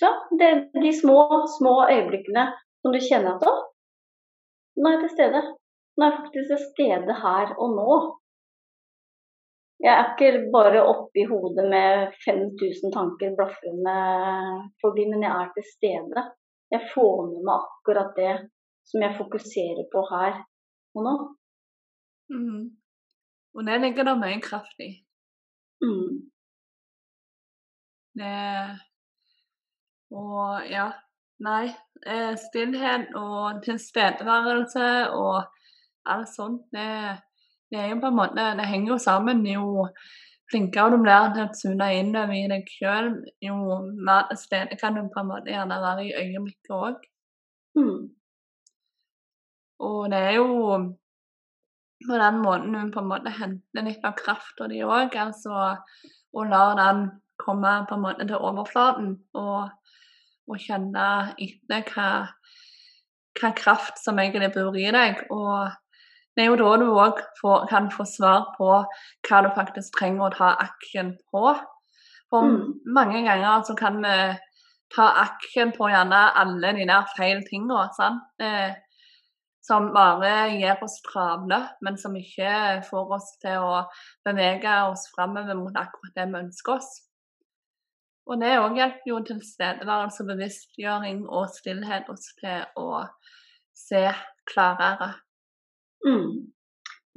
Så 0.00 0.10
det, 0.38 0.48
er 0.48 0.82
de 0.82 0.92
små, 0.96 1.18
små 1.58 1.74
øyeblikkene 1.92 2.46
som 2.82 2.94
du 2.94 2.98
kjenner 2.98 3.36
at 3.36 3.44
å, 3.46 3.52
nå 4.80 4.88
er 4.88 4.96
jeg 4.96 5.02
til 5.04 5.14
stede. 5.16 5.42
Nå 5.94 6.04
er 6.06 6.10
jeg 6.10 6.18
faktisk 6.22 6.50
til 6.50 6.62
stede 6.70 7.16
her 7.22 7.54
og 7.60 7.76
nå. 7.76 7.98
Jeg 9.82 9.92
er 9.92 10.10
ikke 10.12 10.48
bare 10.54 10.82
oppi 10.86 11.24
hodet 11.26 11.64
med 11.70 12.14
5000 12.24 12.94
tanker 12.94 13.34
blafrende 13.38 13.96
forbi, 14.82 15.08
men 15.10 15.24
jeg 15.26 15.32
er 15.34 15.48
til 15.56 15.66
stede. 15.68 16.26
Jeg 16.72 16.88
får 16.94 17.16
med 17.28 17.40
meg 17.48 17.56
akkurat 17.66 18.12
det 18.18 18.34
som 18.88 19.02
jeg 19.04 19.18
fokuserer 19.18 19.88
på 19.92 20.04
her 20.10 20.38
og 20.96 21.06
nå. 21.06 21.16
Mm. 22.32 22.62
Og 23.54 23.66
det 23.66 23.80
ligger 23.80 24.08
det 24.08 24.18
mye 24.20 24.40
kraft 24.40 24.80
i. 24.80 24.90
Mm. 25.84 26.30
Det 28.18 28.78
Og 30.12 30.68
ja. 30.70 30.90
Nei. 31.42 31.72
eh, 32.06 32.36
Stillhet 32.38 33.14
og 33.18 33.62
tilstedeværelse 33.64 35.10
og 35.10 35.42
alt 36.06 36.28
sånt, 36.28 36.62
det, 36.70 37.18
det 37.70 37.80
er 37.80 37.88
jo 37.90 38.00
på 38.02 38.10
en 38.10 38.18
måte 38.18 38.44
Det 38.58 38.66
henger 38.66 38.92
jo 38.92 38.98
sammen. 38.98 39.46
Jo 39.46 39.88
flinkere 40.52 40.92
du 40.92 40.98
blir 41.02 41.30
til 41.34 41.46
å 41.46 41.52
tune 41.56 41.88
inn 41.96 42.16
over 42.16 42.34
i 42.36 42.48
deg 42.50 42.68
sjøl, 42.68 43.12
jo 43.40 43.78
mer 44.06 44.26
til 44.30 44.40
stede 44.42 44.78
kan 44.80 44.98
du 44.98 45.06
på 45.14 45.22
en 45.22 45.30
måte 45.30 45.52
gjerne 45.54 45.78
være 45.80 46.04
i 46.06 46.16
øyeblikket 46.20 46.74
òg. 46.76 47.06
Mm. 47.78 48.02
Og 49.88 50.10
det 50.12 50.20
er 50.28 50.34
jo 50.36 50.48
på 52.06 52.18
den 52.18 52.40
måten 52.42 52.74
hun 52.74 52.90
på 52.94 53.00
en 53.02 53.10
måte 53.10 53.32
henter 53.36 53.86
litt 53.86 54.04
av 54.04 54.16
krafta 54.18 54.68
di 54.70 54.82
òg. 54.84 55.14
Altså, 55.16 55.76
og 56.34 56.46
lar 56.50 56.76
den 56.78 57.06
komme 57.42 57.86
på 57.88 57.96
en 57.96 58.04
måte 58.04 58.26
til 58.28 58.36
overflaten. 58.40 59.16
Og, 59.34 59.70
og 60.48 60.58
kjenne 60.58 61.06
etter 61.38 61.84
hva, 61.94 62.08
hva 63.40 63.52
kraft 63.56 64.00
som 64.02 64.18
egentlig 64.18 64.52
bor 64.54 64.76
i 64.76 64.88
deg. 64.94 65.24
Og 65.30 65.70
det 66.36 66.44
er 66.44 66.50
jo 66.50 66.60
da 66.60 66.76
du 66.80 66.86
òg 66.96 67.20
kan 67.68 67.90
få 67.92 68.06
svar 68.08 68.52
på 68.56 68.70
hva 69.28 69.42
du 69.44 69.50
faktisk 69.56 69.98
trenger 69.98 70.28
å 70.30 70.34
ta 70.36 70.54
action 70.64 71.14
på. 71.32 71.52
For 72.32 72.42
Mm. 72.48 72.80
mange 72.86 73.24
ganger 73.26 73.62
så 73.62 73.74
kan 73.76 74.00
vi 74.02 74.38
ta 74.94 75.08
action 75.20 75.72
på 75.72 75.88
gjerne 75.88 76.32
alle 76.36 76.72
de 76.72 76.86
der 76.88 77.04
feil 77.16 77.42
tinga. 77.44 77.88
sant? 77.96 78.22
Eh, 78.40 78.72
som 79.62 79.92
bare 79.94 80.32
gjør 80.58 80.82
oss 80.86 80.98
travle, 81.06 81.60
men 81.80 81.98
som 81.98 82.16
ikke 82.18 82.82
får 82.88 83.16
oss 83.16 83.30
til 83.42 83.62
å 83.62 83.84
bevege 84.26 84.74
oss 84.90 85.06
framover 85.14 85.58
mot 85.58 85.76
akkurat 85.78 86.16
det 86.18 86.28
vi 86.32 86.40
ønsker 86.42 86.78
oss. 86.80 86.92
Og 88.30 88.38
det 88.38 88.52
òg 88.58 88.78
hjelper 88.78 89.10
jo 89.10 89.20
tilstedeværelse, 89.26 90.26
bevisstgjøring 90.26 91.24
og 91.26 91.50
stillhet 91.50 92.10
oss 92.10 92.28
til 92.38 92.66
å 92.78 93.04
se 93.76 94.04
klarere. 94.50 95.12
Mm. 96.06 96.52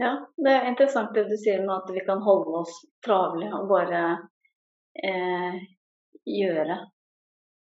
Ja, 0.02 0.12
det 0.38 0.52
er 0.52 0.70
interessant 0.70 1.14
det 1.16 1.28
du 1.30 1.38
sier 1.40 1.62
med 1.64 1.76
at 1.78 1.92
vi 1.94 2.02
kan 2.06 2.24
holde 2.26 2.62
oss 2.64 2.82
travle 3.06 3.48
og 3.56 3.70
bare 3.70 4.02
eh, 4.98 5.62
gjøre. 6.28 6.80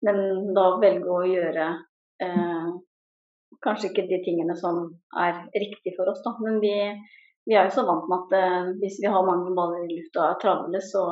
Men 0.07 0.19
da 0.57 0.65
velge 0.83 1.13
å 1.13 1.29
gjøre 1.29 1.69
eh, 2.25 2.56
kanskje 3.65 3.91
ikke 3.91 4.07
de 4.11 4.21
tingene 4.25 4.57
som 4.59 4.83
er 5.23 5.41
riktig 5.55 5.95
for 5.97 6.11
oss, 6.13 6.23
da. 6.25 6.35
Men 6.45 6.61
vi, 6.63 6.75
vi 7.49 7.57
er 7.57 7.69
jo 7.69 7.77
så 7.79 7.87
vant 7.89 8.09
med 8.11 8.27
at 8.27 8.37
eh, 8.41 8.71
hvis 8.83 9.01
vi 9.03 9.11
har 9.13 9.27
mange 9.29 9.55
baller 9.57 9.87
i 9.87 9.97
lufta 9.97 10.23
og 10.23 10.29
er 10.31 10.41
travle, 10.45 10.83
så, 10.85 11.05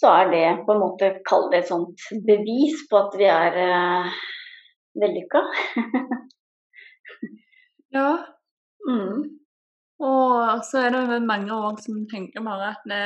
så 0.00 0.14
er 0.22 0.32
det 0.34 0.44
på 0.66 0.76
en 0.76 0.82
måte 0.84 1.14
Kall 1.28 1.48
det 1.52 1.62
et 1.62 1.72
sånt 1.72 2.08
bevis 2.26 2.84
på 2.90 3.04
at 3.04 3.16
vi 3.20 3.30
er 3.30 3.62
eh, 3.66 4.20
vellykka. 5.04 5.46
Ja, 7.90 8.10
Mm. 8.88 9.22
og 10.00 10.62
så 10.64 10.86
er 10.86 10.94
det 10.94 11.22
mange 11.28 11.52
òg 11.52 11.80
som 11.84 12.06
tenker 12.08 12.44
bare 12.46 12.70
at 12.72 12.86
det 12.88 13.04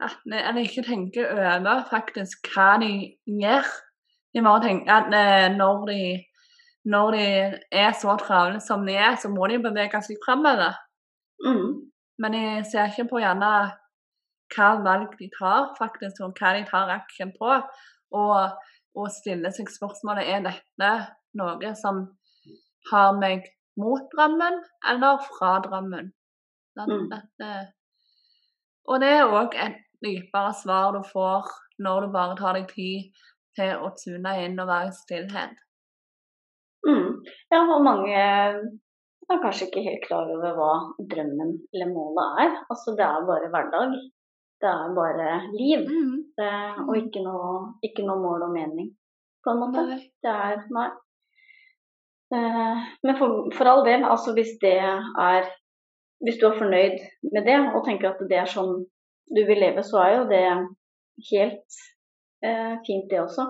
at 0.00 0.16
Eller 0.30 0.62
ikke 0.62 0.86
tenker 0.86 1.26
over 1.34 1.82
faktisk 1.90 2.48
hva 2.54 2.78
de 2.78 2.90
gjør. 3.26 3.66
De 4.34 4.42
bare 4.46 4.62
tenker 4.62 4.92
at 4.94 5.16
eh, 5.20 5.56
når 5.56 5.86
de 5.88 6.02
når 6.84 7.10
de 7.16 7.24
er 7.74 7.92
så 7.98 8.14
travle 8.20 8.60
som 8.64 8.86
de 8.86 8.94
er, 8.96 9.16
så 9.20 9.30
må 9.32 9.48
de 9.50 9.58
bevege 9.62 10.00
seg 10.04 10.20
framover. 10.24 10.78
Mm. 11.44 11.90
Men 12.22 12.34
jeg 12.34 12.64
ser 12.70 12.90
ikke 12.92 13.08
på 13.12 13.22
gjerne 13.22 13.52
hva 14.54 14.68
valg 14.84 15.12
de 15.18 15.28
tar, 15.34 15.72
faktisk, 15.78 16.22
og 16.24 16.38
hva 16.38 16.54
de 16.56 16.64
tar 16.68 16.92
aksjen 16.94 17.34
på. 17.36 17.50
Og, 18.18 18.36
og 18.98 19.10
stille 19.12 19.52
seg 19.54 19.68
spørsmålet 19.70 20.30
er 20.32 20.46
dette 20.46 20.92
noe 21.38 21.74
som 21.78 22.06
har 22.90 23.18
meg 23.18 23.44
mot 23.78 24.06
drømmen 24.14 24.62
eller 24.90 25.20
fra 25.28 25.58
drømmen. 25.66 26.10
Mm. 26.78 27.10
Og 28.88 29.00
det 29.02 29.12
er 29.12 29.34
òg 29.34 29.54
et 29.58 29.78
dypere 30.04 30.54
svar 30.56 30.94
du 30.94 31.02
får 31.06 31.50
når 31.82 32.06
du 32.06 32.12
bare 32.14 32.36
tar 32.38 32.58
deg 32.58 32.70
tid 32.72 33.24
til 33.58 33.82
å 33.82 33.90
tune 33.98 34.34
inn 34.44 34.58
og 34.62 34.70
være 34.70 34.92
i 34.92 34.96
stillhet. 34.96 35.56
Mm. 36.88 37.08
Ja, 37.52 37.62
og 37.62 37.84
mange 37.84 38.14
er 38.16 39.42
kanskje 39.42 39.68
ikke 39.68 39.84
helt 39.84 40.06
klar 40.06 40.30
over 40.32 40.54
hva 40.56 40.70
drømmen 41.10 41.50
eller 41.72 41.90
målet 41.92 42.40
er. 42.44 42.54
Altså 42.72 42.94
det 42.98 43.04
er 43.04 43.26
bare 43.28 43.50
hverdag. 43.52 43.98
Det 44.58 44.70
er 44.70 44.94
bare 44.96 45.28
liv. 45.54 45.84
Mm. 45.84 46.14
Det, 46.38 46.54
og 46.86 46.94
ikke 46.98 47.22
noe, 47.26 47.52
ikke 47.84 48.06
noe 48.06 48.22
mål 48.22 48.48
og 48.48 48.54
mening, 48.56 48.88
på 49.44 49.52
en 49.52 49.60
måte. 49.62 49.84
Nei. 49.90 50.00
Det 50.24 50.32
er 50.32 50.64
Nei. 50.74 50.88
Eh, 52.34 52.88
men 53.06 53.16
for, 53.16 53.46
for 53.56 53.70
all 53.70 53.84
del, 53.86 54.02
altså 54.04 54.34
hvis 54.36 54.58
det 54.60 54.76
er 54.76 55.46
Hvis 56.18 56.36
du 56.40 56.48
er 56.48 56.58
fornøyd 56.58 56.96
med 57.32 57.44
det 57.46 57.54
og 57.78 57.84
tenker 57.86 58.08
at 58.08 58.22
det 58.30 58.40
er 58.40 58.48
sånn 58.50 58.72
du 59.36 59.38
vil 59.46 59.60
leve, 59.62 59.84
så 59.86 60.00
er 60.02 60.14
jo 60.16 60.24
det 60.26 60.40
helt 61.30 61.76
eh, 62.42 62.74
fint, 62.86 63.06
det 63.10 63.20
også. 63.20 63.44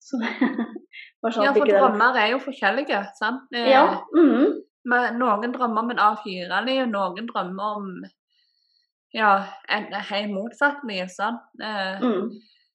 Så 0.00 0.20
sånn 1.26 1.44
Ja, 1.44 1.52
for 1.52 1.66
er- 1.66 1.80
drømmer 1.80 2.16
er 2.16 2.30
jo 2.30 2.38
forskjellige, 2.38 3.00
sant? 3.18 3.42
Eh, 3.54 3.70
Ja. 3.70 4.02
Mm, 4.14 4.62
Men 4.84 5.18
noen 5.18 5.52
drømmer 5.52 5.78
om 5.82 5.90
en 5.90 5.98
A4-liv, 5.98 6.86
noen 6.88 7.26
drømmer 7.26 7.76
om 7.76 8.04
ja, 9.14 9.44
en 9.68 9.84
helt 9.92 10.30
motsatt 10.32 10.78
liv, 10.88 11.06
sant? 11.08 11.40
Eh, 11.60 11.98
mm. 12.00 12.30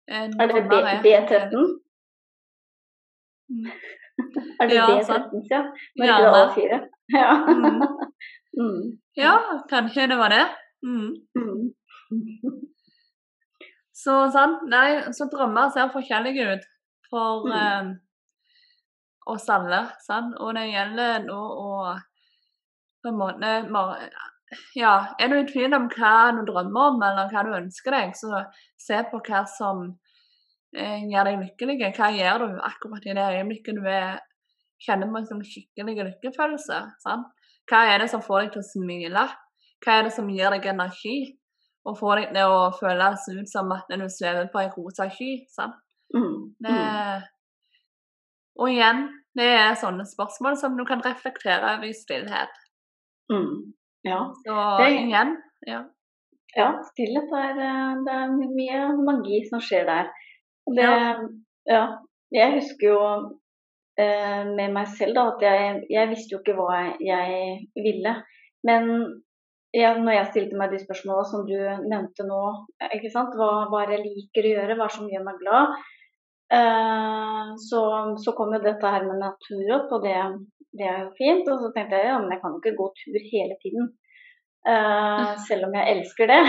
Er 0.07 0.27
det 0.27 0.37
B- 0.37 0.59
drømmer 0.69 1.01
B13? 1.01 1.79
Mm. 3.49 3.71
Er 4.61 4.67
det 4.67 4.75
Ja, 4.75 4.87
B13, 4.87 5.03
sant. 5.05 5.47
ja? 5.51 5.61
Var 5.97 6.05
Ja, 6.09 6.17
det 6.17 6.29
det. 6.33 6.43
A4? 6.49 6.87
Ja. 7.13 7.31
Mm. 8.57 8.99
Ja, 9.17 9.37
kanskje 9.69 10.07
det 10.09 10.17
var 10.17 10.29
det. 10.29 10.45
Mm. 10.83 11.15
Mm. 11.35 11.73
Så 14.03 14.29
sant, 14.33 14.63
nei, 14.69 15.01
så 15.13 15.25
drømmer 15.31 15.69
ser 15.73 15.89
forskjellige 15.93 16.53
ut 16.57 16.63
for 17.09 17.45
Mm. 17.47 17.99
Oss 19.31 19.49
alle, 19.51 19.85
sant? 20.03 20.35
Og 20.39 20.53
det 20.57 20.67
gjelder 20.69 21.25
nå 21.27 21.39
å 21.39 21.73
på 23.03 23.11
en 23.11 23.19
måte 23.19 23.49
ja, 24.77 24.93
er 25.19 25.31
du 25.31 25.37
i 25.39 25.47
tvil 25.49 25.73
om 25.75 25.89
hva 25.91 26.31
du 26.37 26.43
drømmer 26.47 26.91
om, 26.91 27.01
eller 27.03 27.31
hva 27.31 27.43
du 27.45 27.53
ønsker 27.57 27.95
deg, 27.95 28.13
så 28.17 28.43
se 28.79 28.99
på 29.09 29.19
hva 29.25 29.43
som 29.49 29.85
eh, 30.77 31.03
gjør 31.09 31.29
deg 31.29 31.39
lykkelig. 31.41 31.93
Hva 31.97 32.11
gjør 32.13 32.45
du 32.45 32.59
akkurat 32.69 33.07
i 33.07 33.15
det 33.17 33.29
øyeblikket 33.37 33.79
du 33.79 33.87
er, 33.89 34.19
kjenner 34.83 35.09
på 35.11 35.21
en 35.21 35.29
sånn 35.29 35.45
skikkelig 35.47 35.97
lykkefølelse? 36.09 36.81
Sant? 37.03 37.31
Hva 37.69 37.85
er 37.93 38.03
det 38.03 38.09
som 38.11 38.23
får 38.23 38.43
deg 38.43 38.53
til 38.55 38.63
å 38.63 38.69
smile? 38.69 39.27
Hva 39.83 39.97
er 39.97 40.07
det 40.07 40.15
som 40.15 40.29
gir 40.31 40.53
deg 40.53 40.69
energi? 40.73 41.17
Og 41.83 41.97
får 41.99 42.21
deg 42.21 42.35
til 42.35 42.53
å 42.53 42.59
føles 42.77 43.25
ut 43.33 43.49
som 43.51 43.71
at 43.75 43.89
du 43.91 44.05
svever 44.07 44.47
på 44.51 44.61
ei 44.61 44.69
rosa 44.71 45.09
sky. 45.11 45.31
Sant? 45.51 45.75
Mm. 46.15 46.53
Det, 46.61 46.71
Mm. 46.71 47.23
Og 48.59 48.69
igjen, 48.69 49.07
det 49.37 49.47
er 49.57 49.77
sånne 49.79 50.05
spørsmål 50.05 50.57
som 50.61 50.75
du 50.77 50.83
kan 50.85 51.01
reflektere 51.05 51.75
over 51.75 51.89
i 51.89 51.93
stillhet. 51.97 52.53
Mm. 53.31 53.73
Ja. 54.05 54.19
Så 54.45 54.55
Det- 54.79 54.91
igjen, 54.99 55.37
ja. 55.67 55.83
ja, 56.57 56.67
stillhet 56.91 57.31
er 57.33 57.57
eh, 57.57 57.95
Det 58.05 58.13
er 58.13 58.35
mye 58.59 58.81
magi 59.07 59.39
som 59.49 59.59
skjer 59.59 59.85
der. 59.85 60.11
Det, 60.75 60.89
ja. 61.67 61.85
Jeg 62.33 62.53
husker 62.59 62.87
jo 62.87 62.99
eh, 63.97 64.43
med 64.45 64.71
meg 64.73 64.87
selv 64.87 65.15
da, 65.15 65.27
at 65.33 65.41
jeg, 65.41 65.83
jeg 65.89 66.09
visste 66.09 66.35
jo 66.35 66.39
ikke 66.41 66.55
hva 66.57 66.95
jeg 66.99 67.67
ville. 67.75 68.13
Men 68.63 68.89
jeg, 69.73 69.97
når 70.01 70.13
jeg 70.13 70.29
stilte 70.31 70.57
meg 70.57 70.71
de 70.71 70.79
spørsmåla 70.81 71.25
som 71.29 71.45
du 71.47 71.57
nevnte 71.89 72.25
nå? 72.27 72.41
Hva, 72.79 73.49
hva 73.69 73.81
er 73.83 73.89
det 73.89 73.97
jeg 73.99 74.05
liker 74.05 74.47
å 74.47 74.53
gjøre, 74.53 74.77
hva 74.77 74.85
er 74.85 74.91
det 74.93 74.97
som 74.97 75.09
gjør 75.09 75.25
meg 75.25 75.39
glad, 75.41 75.77
så, 76.51 77.81
så 78.19 78.33
kom 78.37 78.51
jo 78.53 78.59
dette 78.61 78.89
her 78.95 79.05
med 79.07 79.21
natur 79.21 79.71
opp, 79.77 79.93
og 79.95 80.03
det, 80.03 80.17
det 80.77 80.85
er 80.89 80.99
jo 81.05 81.11
fint. 81.17 81.47
Og 81.49 81.61
så 81.61 81.71
tenkte 81.73 81.99
jeg 81.99 82.11
ja, 82.11 82.17
men 82.21 82.33
jeg 82.33 82.41
kan 82.43 82.55
jo 82.55 82.61
ikke 82.61 82.77
gå 82.77 82.89
tur 82.99 83.27
hele 83.31 83.57
tiden. 83.63 83.91
Uh, 84.63 85.35
selv 85.47 85.67
om 85.67 85.73
jeg 85.75 85.95
elsker 85.95 86.29
det. 86.31 86.41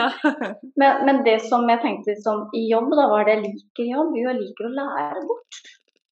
Men, 0.80 0.98
men 1.06 1.16
det 1.26 1.40
som 1.42 1.64
jeg 1.66 1.80
tenkte 1.82 2.14
som 2.22 2.44
i 2.54 2.68
jobb, 2.70 2.92
da 2.94 3.08
var 3.10 3.24
det 3.26 3.32
jeg 3.34 3.44
liker 3.46 3.88
jobb. 3.88 4.12
Jo, 4.14 4.28
jeg 4.30 4.40
liker 4.42 4.68
å 4.68 4.74
lære 4.76 5.22
bort. 5.26 5.60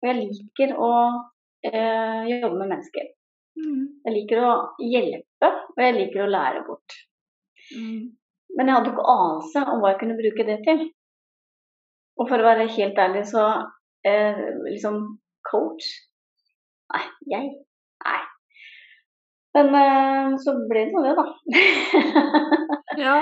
Og 0.00 0.08
jeg 0.08 0.16
liker 0.22 0.72
å 0.82 0.88
uh, 0.90 2.22
jobbe 2.26 2.56
med 2.56 2.72
mennesker. 2.72 3.12
Mm. 3.56 3.84
Jeg 4.08 4.14
liker 4.16 4.42
å 4.42 4.54
hjelpe, 4.82 5.50
og 5.76 5.84
jeg 5.84 5.94
liker 6.00 6.24
å 6.24 6.32
lære 6.32 6.64
bort. 6.66 6.96
Mm. 7.76 8.16
Men 8.56 8.68
jeg 8.68 8.78
hadde 8.78 8.92
ikke 8.92 9.06
anelse 9.12 9.62
om 9.70 9.84
hva 9.84 9.92
jeg 9.92 10.00
kunne 10.02 10.18
bruke 10.18 10.48
det 10.50 10.58
til. 10.66 10.82
Og 12.16 12.28
for 12.30 12.40
å 12.40 12.46
være 12.46 12.68
helt 12.72 12.98
ærlig, 13.00 13.26
så 13.28 13.44
eh, 14.06 14.42
liksom 14.68 15.02
coach 15.46 15.88
Nei, 16.86 17.02
jeg? 17.32 17.46
Nei. 18.06 18.18
Men 19.56 19.72
eh, 19.74 20.36
så 20.38 20.54
ble 20.70 20.84
det 20.86 20.94
nå 20.94 21.02
det, 21.02 21.14
da. 21.18 21.24
ja. 23.06 23.16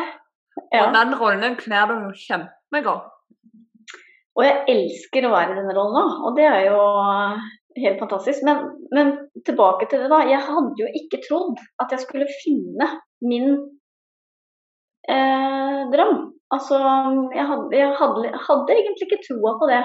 ja. 0.68 0.82
Og 0.82 0.90
den 0.92 1.14
rollen 1.16 1.56
kler 1.56 1.88
du 1.88 2.10
kjempegodt. 2.26 3.10
Og 4.34 4.42
jeg 4.42 4.64
elsker 4.68 5.28
å 5.28 5.32
være 5.32 5.54
i 5.54 5.58
denne 5.60 5.76
rollen 5.76 5.94
nå, 5.94 6.04
og 6.26 6.36
det 6.36 6.46
er 6.50 6.64
jo 6.66 6.78
helt 7.78 8.00
fantastisk. 8.02 8.42
Men, 8.46 8.64
men 8.94 9.14
tilbake 9.46 9.86
til 9.90 10.02
det, 10.02 10.10
da. 10.10 10.24
Jeg 10.26 10.42
hadde 10.42 10.74
jo 10.82 10.90
ikke 11.00 11.22
trodd 11.24 11.62
at 11.82 11.94
jeg 11.94 12.02
skulle 12.02 12.26
finne 12.42 12.88
min 13.24 13.54
eh, 15.10 15.80
drøm. 15.92 16.16
Altså, 16.54 16.78
jeg 17.34 17.46
hadde, 17.50 17.76
jeg 17.76 17.92
hadde, 17.98 18.32
hadde 18.48 18.76
egentlig 18.76 19.08
ikke 19.08 19.22
troa 19.26 19.54
på 19.60 19.68
det. 19.70 19.82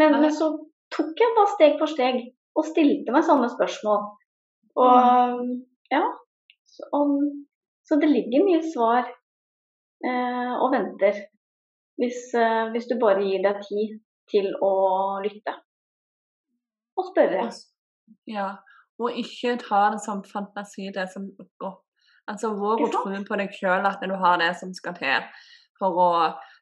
Men, 0.00 0.18
men 0.20 0.32
så 0.34 0.50
tok 0.94 1.22
jeg 1.22 1.36
bare 1.36 1.54
steg 1.54 1.76
for 1.80 1.90
steg 1.90 2.20
og 2.54 2.66
stilte 2.68 3.14
meg 3.14 3.26
sånne 3.26 3.50
spørsmål. 3.52 4.04
Og 4.84 5.44
ja. 5.94 6.02
Så, 6.74 6.88
og, 6.96 7.14
så 7.86 7.98
det 8.02 8.10
ligger 8.10 8.46
mye 8.46 8.62
svar 8.66 9.06
eh, 9.06 10.52
og 10.58 10.72
venter. 10.74 11.22
Hvis, 12.00 12.26
eh, 12.34 12.64
hvis 12.74 12.88
du 12.90 12.98
bare 13.00 13.22
gir 13.22 13.44
deg 13.44 13.62
tid 13.68 13.98
til 14.30 14.50
å 14.64 14.74
lytte. 15.24 15.54
Og 16.98 17.10
spørre. 17.12 17.48
Ja. 18.30 18.48
Og 19.02 19.16
ikke 19.18 19.56
ta 19.62 19.88
det 19.94 20.02
som 20.04 20.22
fantasi, 20.26 20.90
det 20.94 21.08
som 21.12 21.26
opp. 21.42 21.83
Altså 22.30 22.54
hvor 22.56 22.80
å 22.80 22.88
Ikke 22.88 23.24
på 23.28 23.38
deg 23.40 23.52
sjøl 23.52 23.86
at 23.88 24.02
du 24.02 24.14
har 24.16 24.40
det 24.40 24.54
som 24.60 24.72
skal 24.76 24.96
til 24.96 25.26
for 25.78 26.00
å 26.00 26.10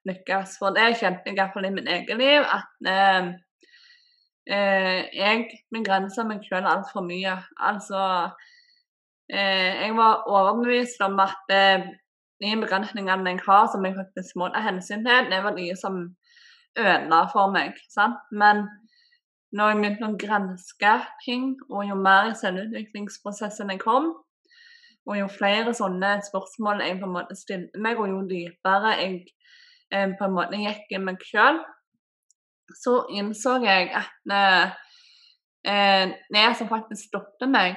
lykkes. 0.08 0.56
For 0.58 0.74
det 0.74 0.96
kjente 1.00 1.30
jeg 1.30 1.38
iallfall 1.38 1.68
i 1.68 1.72
mitt 1.74 1.88
eget 1.90 2.18
liv, 2.18 2.42
at 2.42 2.88
eh, 2.90 3.28
eh, 4.50 5.00
jeg 5.14 5.44
begrenser 5.74 6.26
meg 6.28 6.42
sjøl 6.46 6.66
altfor 6.66 7.06
mye. 7.06 7.36
Altså 7.60 8.02
eh, 9.30 9.84
Jeg 9.84 9.96
var 9.98 10.26
overbevist 10.26 11.02
om 11.06 11.20
at 11.22 11.54
eh, 11.54 11.86
de 12.42 12.56
begrensningene 12.64 13.36
jeg 13.36 13.44
har, 13.46 13.68
som 13.70 13.86
jeg 13.86 13.94
faktisk 13.98 14.40
må 14.40 14.50
ta 14.50 14.64
hensyn 14.64 15.06
til, 15.06 15.30
det 15.30 15.42
var 15.44 15.54
de 15.54 15.68
som 15.78 16.02
ødela 16.78 17.26
for 17.30 17.52
meg. 17.54 17.76
Sant? 17.92 18.18
Men 18.32 18.66
når 19.52 19.70
jeg 19.70 19.78
begynte 19.78 20.08
å 20.08 20.18
granske 20.18 20.92
ting, 21.22 21.52
og 21.70 21.84
jo 21.86 21.98
mer 22.00 22.32
i 22.32 22.36
selvutviklingsprosessen 22.40 23.70
jeg 23.74 23.82
kom, 23.84 24.14
og 25.08 25.18
jo 25.18 25.28
flere 25.30 25.74
sånne 25.74 26.16
spørsmål 26.26 26.84
jeg 26.84 26.98
på 27.00 27.08
en 27.08 27.16
måte 27.16 27.36
stilte 27.38 27.80
meg, 27.82 27.98
og 27.98 28.10
jo 28.10 28.20
dypere 28.30 28.96
jeg 29.00 29.16
eh, 29.92 30.12
på 30.18 30.28
en 30.28 30.36
måte 30.36 30.60
gikk 30.60 30.94
i 30.94 31.00
meg 31.02 31.22
sjøl, 31.26 31.62
så 32.78 33.02
innså 33.12 33.58
jeg 33.64 33.90
at 33.98 34.36
eh, 34.36 34.76
eh, 35.68 36.14
det 36.32 36.46
som 36.58 36.70
faktisk 36.70 37.10
stoppet 37.10 37.50
meg 37.50 37.76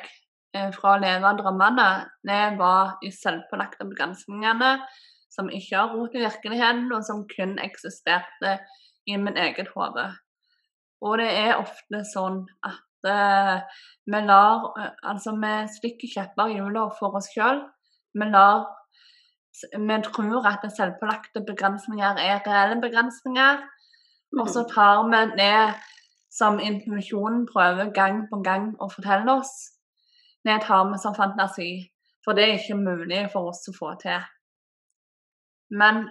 eh, 0.55 0.69
fra 0.75 0.95
å 0.95 1.01
leve 1.01 1.33
drømmene, 1.39 1.89
det 2.27 2.43
var 2.61 2.95
de 3.01 3.11
selvpålagte 3.13 3.88
begrensningene 3.89 4.77
som 5.35 5.49
ikke 5.51 5.75
har 5.75 5.91
rot 5.91 6.13
i 6.15 6.23
virkeligheten, 6.23 6.88
og 6.95 7.03
som 7.03 7.25
kun 7.27 7.57
eksisterte 7.59 8.59
i 9.09 9.17
min 9.19 9.38
eget 9.38 9.67
hode. 9.75 10.05
Og 11.03 11.19
det 11.19 11.27
er 11.27 11.59
ofte 11.59 12.05
sånn 12.07 12.45
at 12.65 12.79
vi 13.05 14.21
lar 14.25 14.73
eh, 14.79 14.91
Altså, 15.03 15.31
vi 15.31 15.53
stikker 15.77 16.11
kjepper 16.15 16.51
i 16.51 16.57
hjula 16.59 16.89
for 16.99 17.17
oss 17.17 17.29
sjøl. 17.33 17.61
Vi 18.13 18.29
lar 18.31 18.65
Vi 19.71 19.97
tror 20.03 20.47
at 20.49 20.65
selvpålagte 20.77 21.41
begrensninger 21.47 22.17
er 22.19 22.41
reelle 22.43 22.75
begrensninger, 22.81 23.61
og 24.39 24.49
så 24.51 24.65
tar 24.67 25.05
vi 25.07 25.21
ned 25.39 25.77
som 26.39 26.59
intuisjonen 26.59 27.45
prøver 27.47 27.93
gang 27.95 28.25
på 28.27 28.41
gang 28.43 28.73
å 28.83 28.89
fortelle 28.91 29.31
oss. 29.31 29.53
ned 30.45 30.59
tar 30.61 30.91
vi 30.91 30.99
som 30.99 31.15
fantasi, 31.15 31.69
for 32.23 32.33
det 32.33 32.43
er 32.43 32.59
ikke 32.59 32.75
mulig 32.75 33.29
for 33.31 33.49
oss 33.49 33.63
å 33.71 33.73
få 33.79 33.95
til. 34.01 34.19
Men 35.69 36.09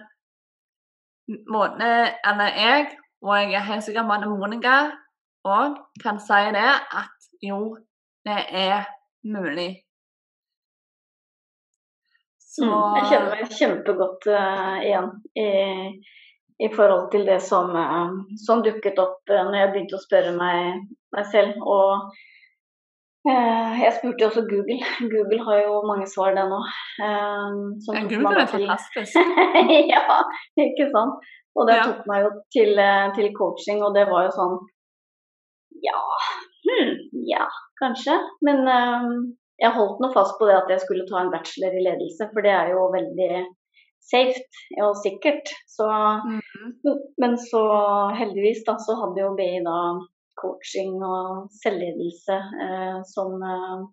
måten 1.49 1.81
Eller 2.29 2.49
jeg, 2.57 2.97
og 3.21 3.37
jeg 3.37 3.53
er 3.53 3.69
helt 3.69 3.83
sikker 3.83 4.03
på 4.03 4.17
at 4.17 4.27
Monica 4.27 4.75
òg 5.45 5.75
kan 6.01 6.19
si 6.19 6.41
det, 6.55 6.69
at 7.01 7.27
jo, 7.45 7.77
det 8.25 8.39
er 8.65 8.85
mulig. 9.23 9.71
Så 12.55 12.65
Mm, 12.65 12.93
jeg 12.95 13.07
kjenner 13.09 13.31
meg 13.33 13.49
kjempegodt 13.51 14.27
uh, 14.31 14.77
igjen 14.79 15.09
i, 15.35 15.47
i 16.63 16.69
forhold 16.71 17.09
til 17.11 17.25
det 17.27 17.41
som, 17.43 17.73
uh, 17.75 18.13
som 18.45 18.61
dukket 18.63 19.01
opp 19.03 19.27
uh, 19.33 19.41
når 19.49 19.57
jeg 19.59 19.71
begynte 19.73 19.97
å 19.97 20.03
spørre 20.05 20.31
meg, 20.37 20.85
meg 21.11 21.27
selv. 21.33 21.57
Og 21.59 22.13
uh, 23.27 23.75
jeg 23.81 23.91
spurte 23.97 24.29
også 24.29 24.45
Google. 24.47 24.79
Google 25.13 25.41
har 25.49 25.65
jo 25.65 25.81
mange 25.89 26.07
svar, 26.07 26.31
det 26.37 26.45
nå. 26.47 26.61
Som 27.83 27.99
Ja, 27.99 28.05
Google 28.13 28.45
er 28.45 28.53
fantastisk. 28.53 29.19
ja, 29.93 30.21
ikke 30.69 30.87
sant. 30.95 31.27
Og 31.55 31.67
det 31.67 31.75
Ja. 31.81 31.83
tok 31.91 32.07
meg 32.07 32.23
jo 32.23 32.31
til, 32.55 32.79
til 33.19 33.29
coaching, 33.35 33.83
og 33.83 33.93
det 33.95 34.07
var 34.07 34.29
jo 34.29 34.31
sånn 34.35 34.55
Ja, 35.85 36.01
hm, 36.65 36.93
ja, 37.29 37.47
kanskje. 37.81 38.15
Men 38.45 38.67
eh, 38.67 39.09
jeg 39.63 39.75
holdt 39.75 40.01
nå 40.03 40.11
fast 40.15 40.37
på 40.39 40.49
det 40.49 40.57
at 40.57 40.71
jeg 40.73 40.83
skulle 40.83 41.05
ta 41.09 41.21
en 41.21 41.31
bachelor 41.33 41.75
i 41.75 41.83
ledelse, 41.85 42.27
for 42.33 42.45
det 42.45 42.53
er 42.55 42.73
jo 42.73 42.89
veldig 42.95 43.45
safe 44.05 44.41
og 44.83 44.97
sikkert. 45.01 45.51
Så, 45.71 45.87
mm. 45.87 46.97
men 47.21 47.37
så 47.41 47.63
heldigvis 48.19 48.63
da, 48.67 48.77
så 48.81 48.97
hadde 49.01 49.23
jo 49.23 49.33
BI 49.37 49.63
da 49.65 49.77
coaching 50.41 50.97
og 51.05 51.51
selvledelse 51.63 52.39
eh, 52.65 52.97
som, 53.07 53.37
eh, 53.39 53.85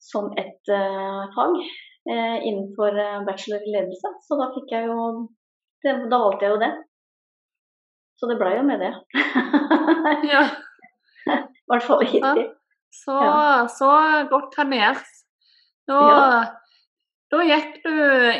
som 0.00 0.30
et 0.40 0.72
eh, 0.72 1.20
fag 1.36 1.58
eh, 1.60 2.38
innenfor 2.48 2.96
eh, 2.96 3.20
bachelor 3.28 3.64
i 3.64 3.76
ledelse. 3.76 4.14
Så 4.26 4.40
da 4.40 4.50
fikk 4.56 4.72
jeg 4.76 4.88
jo 4.90 5.28
det, 5.84 5.98
Da 6.08 6.16
valgte 6.16 6.46
jeg 6.46 6.54
jo 6.54 6.62
det. 6.64 6.72
Så 8.24 8.28
det 8.30 8.38
blei 8.40 8.54
jo 8.56 8.62
med 8.64 8.80
det. 8.80 8.92
Ja. 10.32 10.42
I 11.28 11.34
hvert 11.68 11.82
fall 11.84 12.04
hittil. 12.08 12.46
Så, 12.94 13.12
Ja. 13.20 13.66
så 13.68 13.90
godt 14.30 14.52
trenert. 14.56 15.02
Da, 15.88 15.98
Ja. 16.08 16.44
da 17.34 17.40
gikk 17.44 17.82
du 17.84 17.90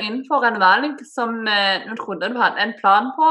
inn 0.06 0.22
for 0.28 0.44
en 0.48 0.56
valg 0.62 1.02
som 1.04 1.46
eh, 1.48 1.84
du 1.84 1.92
trodde 2.00 2.30
du 2.32 2.38
hadde 2.40 2.62
en 2.62 2.72
plan 2.80 3.10
på 3.18 3.28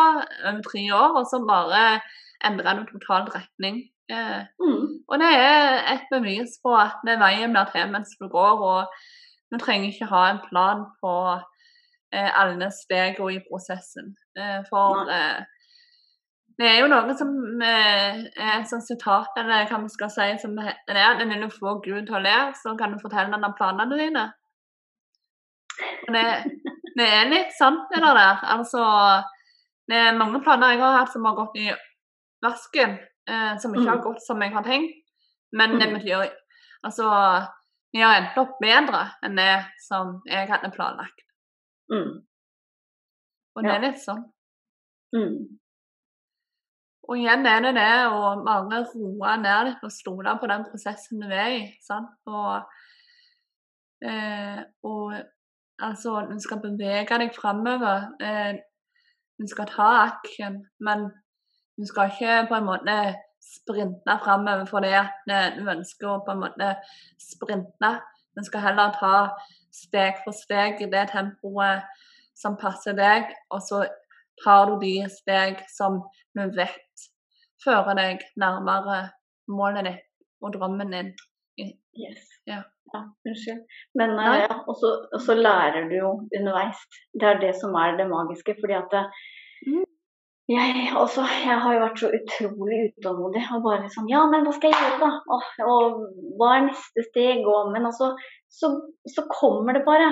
om 0.52 0.62
tre 0.62 0.84
år, 0.94 1.16
og 1.18 1.26
så 1.26 1.40
bare 1.48 2.02
endra 2.46 2.76
du 2.78 2.84
totalt 2.92 3.34
retning. 3.34 3.82
Eh, 4.12 4.44
Mm. 4.62 5.00
og 5.10 5.20
det 5.20 5.32
er 5.34 5.94
et 5.96 6.06
bevis 6.12 6.60
på 6.64 6.76
at 6.78 7.00
det 7.08 7.18
veien 7.20 7.54
blir 7.56 7.72
til 7.72 7.90
mens 7.92 8.14
du 8.20 8.28
går, 8.28 8.62
og 8.62 8.88
du 9.52 9.58
trenger 9.58 9.90
ikke 9.90 10.10
ha 10.12 10.30
en 10.32 10.42
plan 10.50 10.86
på 11.02 11.40
eh, 12.14 12.30
alle 12.36 12.70
stegene 12.70 13.34
i 13.34 13.40
prosessen. 13.50 14.14
For 14.70 15.10
eh, 15.10 15.42
det 16.58 16.68
er 16.70 16.80
jo 16.82 16.88
noe 16.92 17.14
som 17.18 17.30
eh, 17.66 18.20
er 18.38 18.52
et 18.60 18.70
sånt 18.70 18.86
sitat, 18.86 19.32
eller 19.42 19.66
hva 19.70 19.80
vi 19.82 19.90
skal 19.90 20.12
si, 20.14 20.28
som 20.42 20.58
er 20.60 20.76
at 21.02 21.24
når 21.26 21.46
du 21.48 21.50
får 21.56 21.80
Gud 21.86 22.06
til 22.08 22.16
å 22.20 22.22
le, 22.24 22.36
så 22.60 22.76
kan 22.80 22.94
du 22.94 23.00
fortelle 23.02 23.34
ham 23.34 23.44
om 23.48 23.56
planene 23.58 23.98
dine. 23.98 24.26
Og 26.08 26.14
det, 26.14 26.26
det 27.00 27.08
er 27.10 27.32
litt 27.32 27.56
sant, 27.58 27.88
det 27.94 28.04
der. 28.04 28.44
Altså, 28.56 28.84
det 29.90 29.98
er 29.98 30.18
mange 30.20 30.44
planer 30.46 30.76
jeg 30.76 30.84
har 30.84 31.00
hatt 31.00 31.14
som 31.14 31.26
har 31.26 31.36
gått 31.40 31.58
i 31.58 31.72
vasken, 32.44 33.00
eh, 33.30 33.58
som 33.58 33.74
ikke 33.74 33.90
har 33.90 33.98
Mm. 34.02 34.06
gått 34.06 34.22
som 34.28 34.42
jeg 34.42 34.54
har 34.54 34.64
tenkt. 34.64 35.00
Men 35.54 35.80
det 35.80 35.90
Mm. 35.90 35.98
betyr 36.00 36.30
Altså, 36.84 37.08
vi 37.94 38.02
har 38.02 38.18
endt 38.20 38.38
opp 38.38 38.58
bedre 38.60 39.06
enn 39.24 39.36
det 39.38 39.66
som 39.88 40.22
jeg 40.28 40.50
hadde 40.50 40.70
planlagt. 40.76 41.22
Mm. 41.90 42.20
Og 43.56 43.64
det 43.64 43.70
Ja. 43.72 43.76
er 43.78 43.80
litt 43.86 44.02
sånn. 44.04 44.24
Mm. 45.16 45.60
Og 47.04 47.20
igjen 47.20 47.46
er 47.46 47.60
det 47.66 47.74
det 47.76 47.94
å 48.08 48.34
bare 48.46 48.84
roe 48.94 49.34
ned 49.42 49.68
litt 49.68 49.84
og 49.84 49.92
stole 49.92 50.36
på 50.40 50.48
den 50.52 50.64
prosessen 50.70 51.24
du 51.24 51.28
er 51.28 51.56
i. 51.58 51.64
sant? 51.84 52.14
Og, 52.28 52.64
eh, 54.08 54.62
og 54.88 55.18
altså, 55.80 56.22
du 56.30 56.40
skal 56.40 56.62
bevege 56.64 57.20
deg 57.20 57.36
framover. 57.36 58.08
Eh, 58.24 58.54
du 59.40 59.48
skal 59.52 59.68
ta 59.68 59.90
action, 60.06 60.62
men 60.80 61.10
du 61.76 61.86
skal 61.90 62.12
ikke 62.14 62.48
på 62.48 62.56
en 62.56 62.70
måte 62.70 62.98
sprinte 63.44 64.16
framover 64.24 64.66
fordi 64.70 64.94
at 64.96 65.28
eh, 65.28 65.58
du 65.58 65.68
ønsker 65.76 66.08
å 66.08 66.22
på 66.24 66.36
en 66.36 66.44
måte 66.46 66.72
sprinte. 67.20 67.92
Du 68.34 68.42
skal 68.48 68.64
heller 68.70 68.96
ta 68.96 69.16
steg 69.74 70.24
for 70.24 70.36
steg 70.38 70.80
i 70.82 70.90
det 70.90 71.10
tempoet 71.12 71.84
som 72.38 72.56
passer 72.58 72.96
deg, 72.98 73.28
og 73.54 73.62
så 73.62 73.84
tar 74.44 74.72
du 74.72 74.80
de 74.82 74.96
steg 75.12 75.62
som 75.70 76.02
du 76.38 76.44
vet 76.58 77.08
fører 77.64 77.96
deg 78.00 78.24
nærmere 78.40 79.00
målet 79.52 79.88
ditt 79.90 80.04
og 80.44 80.54
drømmen 80.58 80.92
din. 80.96 81.14
Yes. 81.60 82.24
Ja. 82.50 82.64
unnskyld. 83.26 83.62
Men 84.00 84.18
eh, 84.20 84.44
ja, 84.44 84.56
og 84.68 85.22
så 85.26 85.36
lærer 85.38 85.88
du 85.90 85.96
jo 85.96 86.12
underveis. 86.38 86.80
Det 87.14 87.28
er 87.30 87.42
det 87.42 87.54
som 87.62 87.76
er 87.80 87.98
det 88.00 88.10
magiske. 88.10 88.56
fordi 88.62 88.78
at 88.82 88.90
det, 88.92 89.06
Mm. 89.64 89.86
jeg, 90.50 90.92
også, 91.04 91.22
jeg 91.48 91.58
har 91.64 91.74
jo 91.74 91.80
vært 91.86 92.00
så 92.02 92.10
utrolig 92.18 92.80
utålmodig. 92.90 93.44
Og 93.56 93.64
bare 93.64 93.84
liksom 93.86 94.10
Ja, 94.12 94.26
men 94.32 94.44
hva 94.44 94.52
skal 94.56 94.74
jeg 94.74 94.82
gjøre, 94.84 95.00
da? 95.06 95.12
Og, 95.36 95.42
og 95.74 95.84
hva 96.40 96.50
er 96.58 96.66
neste 96.68 97.06
steg? 97.10 97.46
Og, 97.48 97.72
men 97.72 97.86
altså, 97.90 98.12
så, 98.60 98.68
så 99.16 99.24
kommer 99.40 99.78
det 99.78 99.86
bare. 99.88 100.10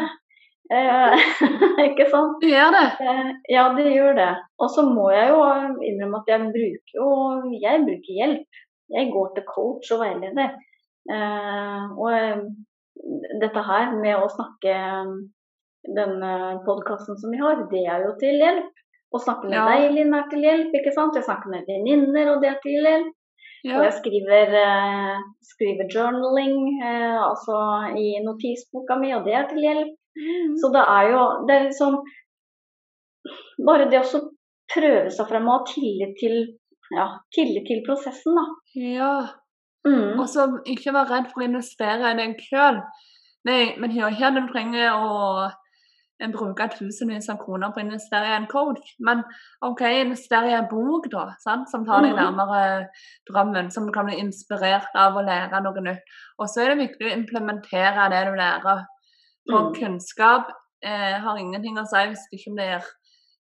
Eh, 0.72 1.14
ikke 1.90 2.06
sant? 2.12 2.38
Du 2.42 2.48
gjør 2.48 2.72
det. 2.76 2.86
Eh, 3.04 3.30
Ja, 3.52 3.66
det 3.76 3.90
gjør 3.92 4.16
det. 4.16 4.30
Og 4.62 4.70
så 4.72 4.86
må 4.88 5.10
jeg 5.12 5.32
jo 5.34 5.42
innrømme 5.90 6.22
at 6.22 6.32
jeg 6.32 6.52
bruker 6.56 7.00
jo 7.00 7.08
jeg 7.60 7.84
bruker 7.88 8.20
hjelp. 8.22 8.62
Jeg 8.92 9.12
går 9.12 9.32
til 9.36 9.48
coach 9.48 9.92
og 9.96 10.04
veileder. 10.04 10.54
Eh, 11.12 11.84
og 11.98 12.46
dette 13.42 13.64
her 13.68 13.94
med 14.00 14.16
å 14.20 14.30
snakke 14.32 14.76
denne 15.98 16.32
podkasten 16.68 17.18
som 17.18 17.32
vi 17.34 17.40
har, 17.42 17.64
det 17.72 17.86
er 17.90 18.04
jo 18.06 18.12
til 18.22 18.38
hjelp. 18.44 18.70
Å 19.12 19.20
snakke 19.20 19.50
med 19.50 19.58
Ja. 19.58 19.64
deg, 19.68 19.92
Linn, 19.96 20.14
er 20.16 20.28
til 20.32 20.44
hjelp. 20.46 20.72
ikke 20.78 20.94
sant? 20.96 21.16
Jeg 21.16 21.26
snakker 21.28 21.50
med 21.52 21.66
venninner, 21.68 22.30
og 22.32 22.42
det 22.44 22.50
er 22.54 22.60
til 22.64 22.86
hjelp. 22.86 23.12
Og 23.76 23.84
jeg 23.84 23.94
skriver, 24.00 24.54
skriver 25.44 25.90
journaling, 25.92 26.80
altså 26.82 27.58
i 28.00 28.16
notisboka 28.24 28.96
mi, 28.98 29.12
og 29.14 29.26
det 29.26 29.34
er 29.36 29.50
til 29.50 29.60
hjelp. 29.68 29.98
Mm. 30.18 30.58
Så 30.60 30.68
det 30.74 30.82
er 30.92 31.06
jo 31.14 31.22
det 31.48 31.56
er 31.56 31.64
liksom 31.70 32.02
Bare 33.68 33.86
det 33.92 34.02
å 34.02 34.22
prøve 34.74 35.12
seg 35.14 35.28
frem 35.30 35.48
og 35.48 35.60
ha 35.60 35.64
tillit 35.70 36.16
til, 36.20 36.36
ja, 36.96 37.08
tillit 37.36 37.68
til 37.70 37.84
prosessen, 37.86 38.38
da. 38.40 38.46
ja. 38.82 39.14
Mm. 39.86 40.20
Og 40.22 40.28
så 40.30 40.44
ikke 40.70 40.94
være 40.94 41.10
redd 41.10 41.32
for 41.32 41.42
å 41.42 41.48
investere 41.48 42.12
i 42.12 42.18
deg 42.20 42.42
sjøl. 42.46 42.76
nei, 43.50 43.74
men 43.82 43.94
ikke 43.96 44.28
at 44.28 44.36
du 44.38 44.44
trenger 44.52 44.94
å 44.94 45.16
eh, 46.22 46.28
bruke 46.30 46.68
tusenvis 46.76 47.30
av 47.34 47.40
kroner 47.42 47.72
på 47.74 47.82
å 47.82 47.86
investere 47.88 48.30
i 48.30 48.36
en 48.38 48.46
coach, 48.52 48.92
men 49.02 49.24
OK, 49.66 49.82
investere 50.04 50.52
i 50.52 50.58
en 50.60 50.68
bok, 50.70 51.08
da, 51.10 51.32
sant? 51.42 51.70
som 51.74 51.86
tar 51.86 52.04
deg 52.06 52.14
Mhm. 52.14 52.22
nærmere 52.22 52.88
drømmen, 53.30 53.72
som 53.74 53.86
du 53.88 53.92
kan 53.92 54.06
bli 54.06 54.20
inspirert 54.22 54.94
av 54.96 55.18
å 55.18 55.26
lære 55.26 55.64
noe 55.66 55.82
nytt. 55.82 56.06
Og 56.40 56.46
så 56.48 56.62
er 56.62 56.76
det 56.76 56.88
viktig 56.90 57.10
å 57.10 57.16
implementere 57.18 58.10
det 58.14 58.26
du 58.30 58.36
lærer. 58.38 58.86
For 59.50 59.70
Mm. 59.70 59.74
kunnskap 59.74 60.52
eh, 60.84 61.20
har 61.20 61.38
ingenting 61.38 61.78
å 61.78 61.86
si 61.86 61.96
hvis 62.08 62.26
det 62.32 62.40
ikke 62.40 62.54
blir 62.56 62.84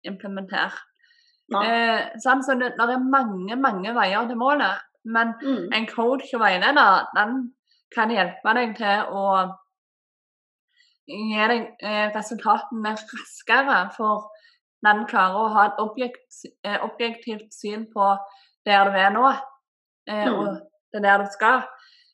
implementert. 0.05 0.73
Eh, 1.65 2.09
sånn, 2.23 2.43
Så 2.43 2.57
det, 2.59 2.71
det 2.77 2.89
er 2.89 2.99
mange, 2.99 3.55
mange 3.55 3.93
veier 3.93 4.27
til 4.27 4.35
målet. 4.37 4.79
Men 5.05 5.33
Mm. 5.41 5.69
en 5.73 5.85
coach 5.87 6.33
og 6.33 6.41
veileder 6.41 7.07
den 7.15 7.53
kan 7.95 8.09
hjelpe 8.09 8.53
deg 8.55 8.75
til 8.77 9.05
å 9.11 9.57
gi 11.07 11.47
deg 11.47 11.75
eh, 11.81 12.11
resultatene 12.15 12.93
raskere, 12.95 13.79
for 13.97 14.29
den 14.85 15.05
klarer 15.09 15.35
å 15.41 15.49
ha 15.53 15.65
et 15.67 15.79
objekt, 15.79 16.37
eh, 16.63 16.77
objektivt 16.85 17.51
syn 17.53 17.87
på 17.93 18.17
der 18.65 18.85
du 18.85 18.97
er 18.97 19.09
nå, 19.11 19.27
eh, 20.07 20.27
Mm. 20.27 20.39
og 20.39 20.61
det 20.93 20.99
er 20.99 21.17
der 21.17 21.17
du 21.25 21.29
skal. 21.31 21.63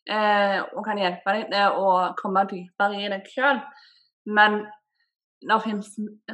Eh, 0.07 0.61
og 0.71 0.85
kan 0.85 0.99
hjelpe 1.01 1.33
deg 1.35 1.49
til 1.51 1.77
å 1.83 1.87
komme 2.15 2.45
dypere 2.47 3.01
i 3.01 3.09
deg 3.11 3.25
sjøl. 3.27 3.59
Men 4.31 4.61
det 5.43 5.57
finnes 5.65 5.89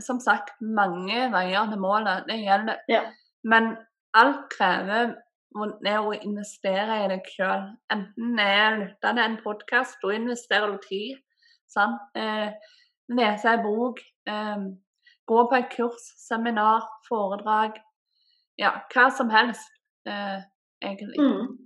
som 0.06 0.20
sagt 0.22 0.54
mange 0.62 1.28
veier 1.34 1.70
til 1.72 1.82
målet. 1.82 2.28
Det 2.30 2.38
gjelder. 2.44 2.84
Ja. 2.92 3.02
Men 3.44 3.74
alt 4.14 4.46
krever 4.54 5.16
å- 5.56 5.80
det 5.84 5.98
å 5.98 6.14
investere 6.14 7.04
i 7.04 7.08
deg 7.08 7.26
sjøl. 7.34 7.66
Enten 7.92 8.38
det 8.38 8.46
er 8.46 8.78
lytte 8.78 9.02
til 9.10 9.24
en 9.26 9.38
podkast, 9.38 9.98
da 10.02 10.14
investerer 10.14 10.72
du 10.72 10.78
tid. 10.88 11.18
Sant? 11.68 12.02
Eh, 12.16 12.54
lese 13.10 13.46
en 13.50 13.64
bok, 13.64 14.00
eh, 14.28 14.58
gå 15.28 15.50
på 15.50 15.58
et 15.58 15.70
kurs, 15.70 16.14
seminar, 16.28 16.86
foredrag. 17.10 17.82
Ja, 18.58 18.72
hva 18.94 19.10
som 19.12 19.30
helst, 19.30 19.70
eh, 20.06 20.42
egentlig. 20.84 21.20
Mm. 21.20 21.58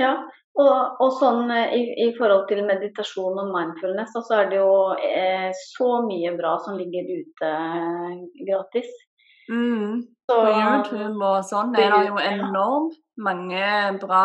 Ja, 0.00 0.12
og, 0.56 1.00
og 1.04 1.16
sånn 1.20 1.50
eh, 1.52 1.74
i, 1.76 1.82
i 2.06 2.12
forhold 2.16 2.46
til 2.50 2.62
meditasjon 2.68 3.40
og 3.42 3.50
mindfulness, 3.52 4.14
så 4.16 4.42
er 4.42 4.50
det 4.52 4.60
jo 4.60 4.76
eh, 4.96 5.50
så 5.74 5.90
mye 6.06 6.32
bra 6.38 6.56
som 6.64 6.78
ligger 6.80 7.10
ute 7.18 7.50
eh, 7.50 8.14
gratis. 8.48 8.88
Mm. 9.52 10.00
Så, 10.26 10.32
På 10.32 10.38
YouTube 10.50 11.26
og 11.26 11.44
sånn 11.46 11.76
er 11.78 11.92
det 11.92 12.06
jo 12.08 12.16
enormt 12.18 12.96
mange 13.22 13.66
bra 14.00 14.24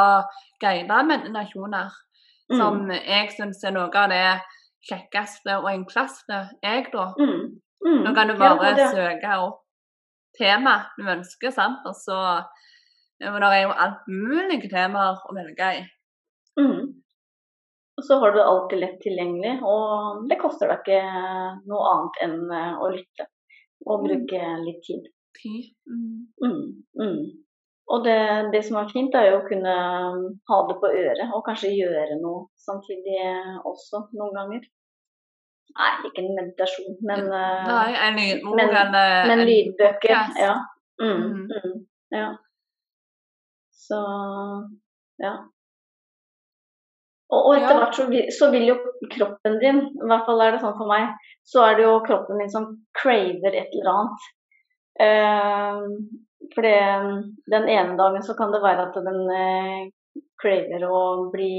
guidede 0.64 1.04
meditasjoner. 1.10 1.92
Mm. 2.52 2.58
Som 2.58 2.80
jeg 2.96 3.28
syns 3.36 3.62
er 3.64 3.76
noe 3.76 3.92
av 3.96 4.10
det 4.12 4.26
kjekkeste 4.90 5.60
og 5.62 5.70
enkleste, 5.72 6.46
jeg, 6.64 6.88
da. 6.96 7.12
Mm. 7.20 7.60
Mm. 7.86 8.00
Nå 8.06 8.16
kan 8.18 8.32
du 8.32 8.36
bare 8.40 8.74
ja, 8.78 8.90
søke 8.94 9.36
opp 9.44 9.62
tema 10.38 10.78
du 10.98 11.06
ønsker, 11.12 11.52
sant. 11.54 11.84
Og 11.88 11.96
så 11.98 12.18
og 13.30 13.38
Det 13.42 13.50
er 13.54 13.62
jo 13.66 13.74
alt 13.86 14.08
mulige 14.08 14.70
temaer 14.72 15.20
å 15.30 15.36
velge 15.36 15.70
i. 15.78 15.84
Mm. 16.60 16.82
Og 17.98 18.04
så 18.08 18.18
har 18.22 18.32
du 18.34 18.40
alltid 18.42 18.80
lett 18.82 19.00
tilgjengelig, 19.04 19.60
og 19.68 20.24
det 20.30 20.40
koster 20.42 20.68
deg 20.72 20.80
ikke 20.82 21.02
noe 21.70 21.84
annet 21.92 22.20
enn 22.26 22.38
eh, 22.52 22.74
å 22.82 22.90
lytte 22.96 23.28
og 23.86 24.02
Mm. 24.02 24.04
bruke 24.08 24.42
litt 24.66 24.82
tid. 24.88 25.08
Mm. 25.90 26.28
Mm. 26.44 26.66
Mm. 27.02 27.22
Og 27.92 28.04
det, 28.06 28.18
det 28.54 28.62
som 28.66 28.78
er 28.78 28.92
fint, 28.94 29.16
er 29.16 29.26
jo 29.32 29.40
å 29.42 29.48
kunne 29.48 29.74
ha 30.50 30.58
det 30.68 30.76
på 30.82 30.92
øret 30.92 31.34
og 31.34 31.44
kanskje 31.48 31.72
gjøre 31.76 32.20
noe 32.22 32.46
samtidig 32.62 33.18
også 33.66 34.06
noen 34.14 34.34
ganger. 34.38 34.62
Nei, 35.72 35.90
ikke 36.08 36.22
en 36.24 36.36
meditasjon, 36.36 36.96
men, 37.08 37.26
eh, 37.32 37.68
Nei, 37.68 37.92
en 38.08 38.16
lydbok 38.20 38.56
men- 38.56 39.28
men 39.28 39.44
lydbøker. 39.48 40.16
Ja. 40.40 40.56
Mm. 41.02 41.22
Mm. 41.22 41.48
Mm. 41.64 41.86
ja. 42.12 42.30
Så 43.92 44.00
ja. 45.22 45.34
Og, 47.32 47.40
og 47.40 47.54
etter 47.56 47.78
hvert 47.80 47.96
så 47.96 48.08
så 48.36 48.50
vil 48.52 48.68
jo 48.72 48.78
kroppen 49.12 49.60
din, 49.62 49.86
i 49.88 50.08
hvert 50.08 50.28
fall 50.28 50.44
er 50.44 50.56
det 50.56 50.64
sånn 50.64 50.76
for 50.80 50.92
meg, 50.92 51.14
så 51.48 51.64
er 51.68 51.78
det 51.78 51.86
jo 51.86 51.94
kroppen 52.08 52.42
din 52.42 52.52
som 52.52 52.68
craver 52.98 53.56
et 53.56 53.72
eller 53.78 53.92
annet. 53.94 54.28
Eh, 55.06 55.84
for 56.52 56.68
det, 56.68 56.78
den 57.54 57.70
ene 57.72 57.96
dagen 58.00 58.24
så 58.28 58.36
kan 58.36 58.52
det 58.52 58.64
være 58.64 58.90
at 58.90 59.00
den 59.08 59.22
eh, 59.36 59.86
craver 60.42 60.84
å 60.88 61.04
bli 61.32 61.54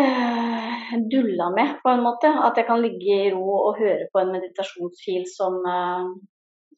eh, 0.00 0.96
dulla 1.12 1.50
med, 1.52 1.76
på 1.82 1.92
en 1.92 2.04
måte. 2.06 2.32
At 2.48 2.56
jeg 2.56 2.68
kan 2.70 2.80
ligge 2.80 3.20
i 3.26 3.30
ro 3.34 3.44
og 3.58 3.82
høre 3.82 4.08
på 4.12 4.22
en 4.22 4.32
meditasjonsfil 4.38 5.28
som, 5.28 5.60
eh, 5.68 6.08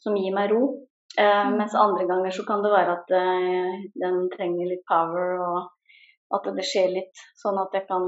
som 0.02 0.18
gir 0.18 0.34
meg 0.34 0.50
ro. 0.54 0.64
Eh, 1.18 1.46
Mm. 1.46 1.56
Mens 1.58 1.74
andre 1.74 2.06
ganger 2.06 2.30
så 2.30 2.44
kan 2.46 2.62
det 2.62 2.70
være 2.70 2.92
at 2.98 3.10
eh, 3.10 3.78
den 4.02 4.28
trenger 4.30 4.68
litt 4.70 4.84
power, 4.86 5.40
og 5.42 6.36
at 6.36 6.46
det 6.54 6.66
skjer 6.66 6.92
litt, 6.94 7.22
sånn 7.40 7.58
at 7.58 7.74
jeg 7.74 7.88
kan 7.88 8.06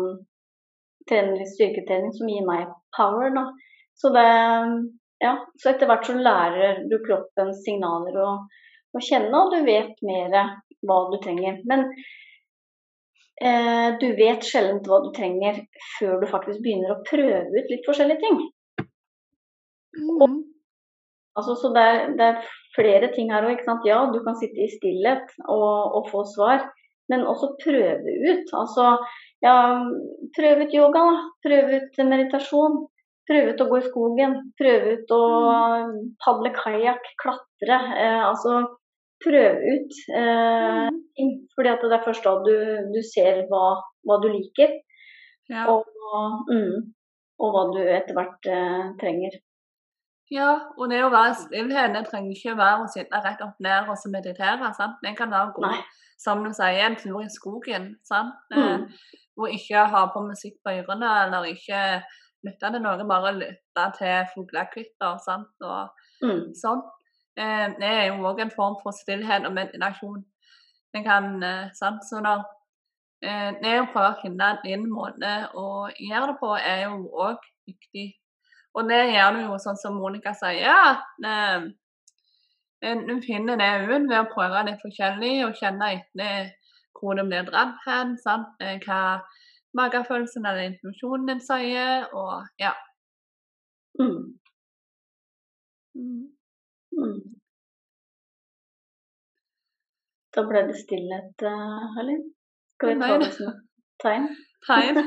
trene 1.11 1.39
litt 1.39 1.51
styrketrening 1.51 2.13
som 2.15 2.31
gir 2.31 2.47
meg 2.47 2.69
power. 2.97 3.33
Da. 3.35 3.45
Så, 3.99 4.13
det, 4.15 4.27
ja, 5.25 5.33
så 5.59 5.73
etter 5.73 5.91
hvert 5.91 6.07
så 6.07 6.15
lærer 6.15 6.85
du 6.91 7.01
kroppens 7.03 7.65
signaler 7.65 8.21
å, 8.21 8.29
å 8.95 9.03
kjenne, 9.03 9.33
og 9.41 9.57
du 9.57 9.65
vet 9.67 9.99
mer 10.07 10.37
hva 10.87 11.01
du 11.11 11.19
trenger. 11.25 11.59
Men 11.67 11.89
eh, 13.43 13.99
du 13.99 14.07
vet 14.21 14.47
sjelden 14.47 14.85
hva 14.87 15.03
du 15.03 15.11
trenger 15.17 15.65
før 15.97 16.23
du 16.23 16.31
faktisk 16.31 16.63
begynner 16.63 16.95
å 16.95 17.03
prøve 17.11 17.43
ut 17.59 17.75
litt 17.75 17.89
forskjellige 17.89 18.23
ting. 18.23 18.41
Mm. 19.99 20.41
Altså, 21.41 21.57
så 21.59 21.73
det 21.75 21.87
er, 21.93 22.13
det 22.19 22.27
er, 22.29 22.49
flere 22.77 23.09
ting 23.15 23.33
her 23.35 23.49
òg. 23.49 23.65
Ja, 23.89 24.05
du 24.13 24.21
kan 24.23 24.37
sitte 24.39 24.63
i 24.63 24.69
stillhet 24.71 25.33
og, 25.49 25.97
og, 25.99 26.05
få 26.13 26.23
svar, 26.31 26.69
men 27.11 27.27
også 27.27 27.57
prøve 27.65 28.15
ut. 28.31 28.53
Altså, 28.55 28.93
ja, 29.43 29.55
prøve 30.37 30.69
ut 30.69 30.77
yoga, 30.79 31.03
da. 31.09 31.17
Prøve 31.47 31.81
ut 31.81 32.03
meditasjon. 32.13 32.79
Prøve 33.31 33.55
ut 33.55 33.65
å 33.65 33.69
gå 33.73 33.81
i 33.81 33.89
skogen. 33.89 34.37
Prøve 34.59 34.95
ut 35.01 35.15
å 35.17 35.25
padle 36.23 36.55
kajakk, 36.55 37.11
klatre. 37.23 37.81
Eh, 37.99 38.23
altså 38.29 38.63
prøve 39.25 39.75
ut 39.75 39.99
eh, 40.17 40.89
Mm. 40.91 41.03
ting. 41.17 41.31
Fordi 41.57 41.69
at 41.69 41.83
det 41.83 41.99
er 41.99 42.07
først 42.07 42.25
da 42.25 42.33
du, 42.47 42.55
du 42.95 43.03
ser 43.05 43.45
hva, 43.51 43.83
hva 44.07 44.23
du 44.23 44.29
liker, 44.33 44.79
Ja. 45.51 45.67
og, 45.67 45.85
mm, 46.49 46.93
og 47.41 47.55
hva 47.55 47.63
du 47.75 47.81
etter 47.83 48.15
hvert 48.15 48.47
eh, 48.47 48.91
trenger. 49.03 49.41
Ja, 50.31 50.51
og 50.79 50.91
det 50.91 51.01
å 51.05 51.11
være 51.11 51.33
i 51.33 51.39
stillhet, 51.41 51.95
det 51.97 52.05
trenger 52.07 52.31
ikke 52.37 52.57
være 52.59 52.85
å 52.85 52.91
sitte 52.93 53.19
rett 53.25 53.41
opp 53.43 53.57
ned 53.61 53.89
og 53.91 53.97
så 53.99 54.11
meditere. 54.13 54.69
sant? 54.77 55.01
Det 55.03 55.17
kan 55.19 55.31
være 55.31 55.53
god, 55.57 55.81
som 56.23 56.45
du 56.45 56.53
sier, 56.55 56.85
en 56.87 56.97
tur 56.97 57.19
i 57.25 57.29
skogen. 57.29 57.97
sant? 58.07 58.35
Mm. 58.55 58.63
Eh, 58.63 58.79
Hvor 59.35 59.49
ikke 59.49 59.87
ha 59.89 60.05
på 60.13 60.21
musikk 60.23 60.59
på 60.65 60.71
ørene, 60.71 61.09
eller 61.25 61.49
ikke 61.51 61.81
lytte 62.45 62.71
til 62.73 62.83
noe, 62.83 63.07
bare 63.09 63.33
lytte 63.39 63.85
til 63.99 64.27
fuglekvitter 64.35 65.19
sant? 65.25 65.49
og 65.63 65.89
Mm. 66.23 66.53
sånn. 66.55 66.83
Eh, 67.37 67.69
det 67.81 67.89
er 67.89 68.07
jo 68.09 68.23
òg 68.29 68.41
en 68.43 68.51
form 68.51 68.77
for 68.83 68.93
stillhet 68.93 69.47
og 69.47 69.53
meditasjon. 69.55 70.23
Det 70.95 71.05
kan, 71.05 71.43
eh, 71.43 71.71
sant? 71.73 72.03
Så 72.05 72.21
når 72.21 72.45
eh, 73.23 73.53
det 73.63 73.81
å 73.81 73.87
prøve 73.93 74.15
å 74.15 74.21
finne 74.23 74.59
din 74.65 74.85
måte 74.91 75.49
å 75.55 75.89
gjøre 75.99 76.27
det 76.27 76.37
på, 76.41 76.51
er 76.61 76.85
jo 76.85 77.09
òg 77.13 77.39
viktig. 77.67 78.15
Og 78.79 78.87
det 78.89 79.01
gjør 79.11 79.35
du 79.35 79.41
jo 79.45 79.59
sånn 79.59 79.79
som 79.81 79.97
Monica 79.99 80.33
sier, 80.39 80.63
ja, 80.63 80.83
eh, 81.27 81.65
eh, 82.87 83.03
du 83.07 83.17
finner 83.25 83.59
det 83.59 83.71
ut 83.89 84.07
ved 84.07 84.19
å 84.21 84.29
prøve 84.31 84.65
litt 84.69 84.83
forskjellig 84.85 85.35
og 85.47 85.57
kjenne 85.59 85.95
etter 85.97 86.53
hvor 87.01 87.17
du 87.17 87.25
blir 87.25 87.47
dratt 87.49 87.81
hen, 87.87 88.17
sant? 88.21 88.55
Eh, 88.63 88.79
hva 88.85 89.21
magefølelsen 89.79 90.47
eller 90.47 90.69
intuisjonen 90.69 91.27
din 91.31 91.43
sier, 91.43 92.07
og 92.15 92.47
ja. 92.63 92.75
Mm. 93.99 94.39
Mm. 95.99 96.23
Mm. 96.95 97.21
Da 100.35 100.47
ble 100.47 100.63
det 100.69 100.79
stillhet, 100.79 101.43
uh, 101.43 101.91
Halin. 101.97 102.23
Skal 102.75 102.95
vi 102.95 103.01
ta 103.03 103.19
det 103.19 103.33
som 103.35 103.59
tegn? 104.03 104.31
Tegn. 104.67 105.01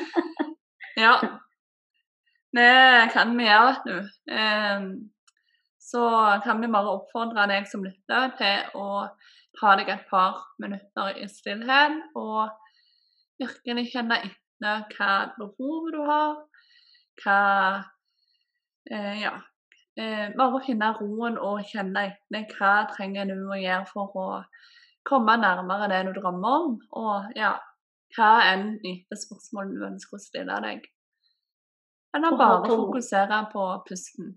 ja. 1.04 1.16
Det 2.56 3.10
kan 3.12 3.34
vi 3.36 3.44
gjøre, 3.44 3.74
du. 3.84 3.96
Ehm, 4.32 4.86
så 5.80 6.04
kan 6.44 6.60
vi 6.62 6.70
bare 6.72 6.94
oppfordre 6.98 7.44
deg 7.50 7.66
som 7.68 7.84
lytter 7.84 8.30
til 8.38 8.78
å 8.80 8.86
ta 9.60 9.74
deg 9.76 9.90
et 9.92 10.06
par 10.10 10.38
minutter 10.62 11.18
i 11.20 11.26
stillhet 11.28 11.98
og 12.16 12.54
virkelig 13.42 13.90
kjenne 13.92 14.18
etter 14.24 14.86
hva 14.96 15.10
behov 15.36 15.90
du 15.92 16.00
har, 16.08 16.40
hva 17.24 17.42
eh, 18.90 19.20
Ja. 19.26 19.36
Eh, 19.96 20.26
bare 20.36 20.58
finne 20.60 20.90
roen 20.98 21.38
og 21.40 21.62
kjenne 21.64 22.02
etter 22.10 22.50
hva 22.58 22.72
trenger 22.90 23.30
du 23.30 23.38
å 23.48 23.56
gjøre 23.56 23.86
for 23.88 24.18
å 24.20 24.26
komme 25.08 25.38
nærmere 25.40 25.88
det 25.92 26.02
du 26.08 26.12
drømmer 26.18 26.58
om. 26.66 26.74
Og 27.00 27.30
ja, 27.36 27.54
hva 28.16 28.34
enn 28.50 28.74
type 28.82 29.16
spørsmål 29.16 29.72
du 29.72 29.86
ønsker 29.88 30.18
å 30.18 30.24
stille 30.26 30.60
deg. 30.66 30.84
Eller 32.16 32.36
bare 32.40 32.64
fokusere 32.70 33.42
på 33.52 33.68
pusten. 33.88 34.34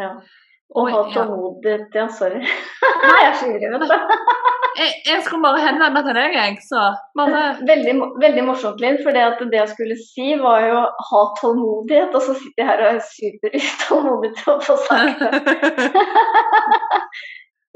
Ja. 0.00 0.10
Og 0.74 0.88
ha 0.90 1.02
tålmodighet. 1.12 1.92
Ja, 1.94 2.06
sorry. 2.08 2.40
Nei, 2.40 3.18
jeg 3.22 3.28
er 3.30 3.34
så 3.38 3.48
ivrig. 3.52 3.90
Jeg, 4.74 4.94
jeg 5.06 5.20
skulle 5.22 5.44
bare 5.44 5.60
henvende 5.62 6.00
til 6.02 6.16
deg, 6.18 6.32
jeg, 6.34 6.56
så 6.66 6.80
bare 7.14 7.42
Veldig, 7.68 7.92
veldig 8.24 8.44
morsomt, 8.48 8.80
Linn. 8.82 8.96
For 9.04 9.14
det, 9.14 9.26
det 9.52 9.60
jeg 9.60 9.70
skulle 9.74 9.98
si, 10.00 10.32
var 10.40 10.64
jo 10.66 10.80
ha 11.10 11.20
tålmodighet. 11.38 12.16
Og 12.16 12.24
så 12.26 12.34
sitter 12.40 12.64
jeg 12.64 12.70
her 12.72 12.82
og 12.82 12.90
er 12.96 13.04
superutålmodig 13.12 14.32
til 14.40 14.50
å 14.56 14.58
få 14.64 14.78
sagt 14.88 15.22
det. 15.22 15.30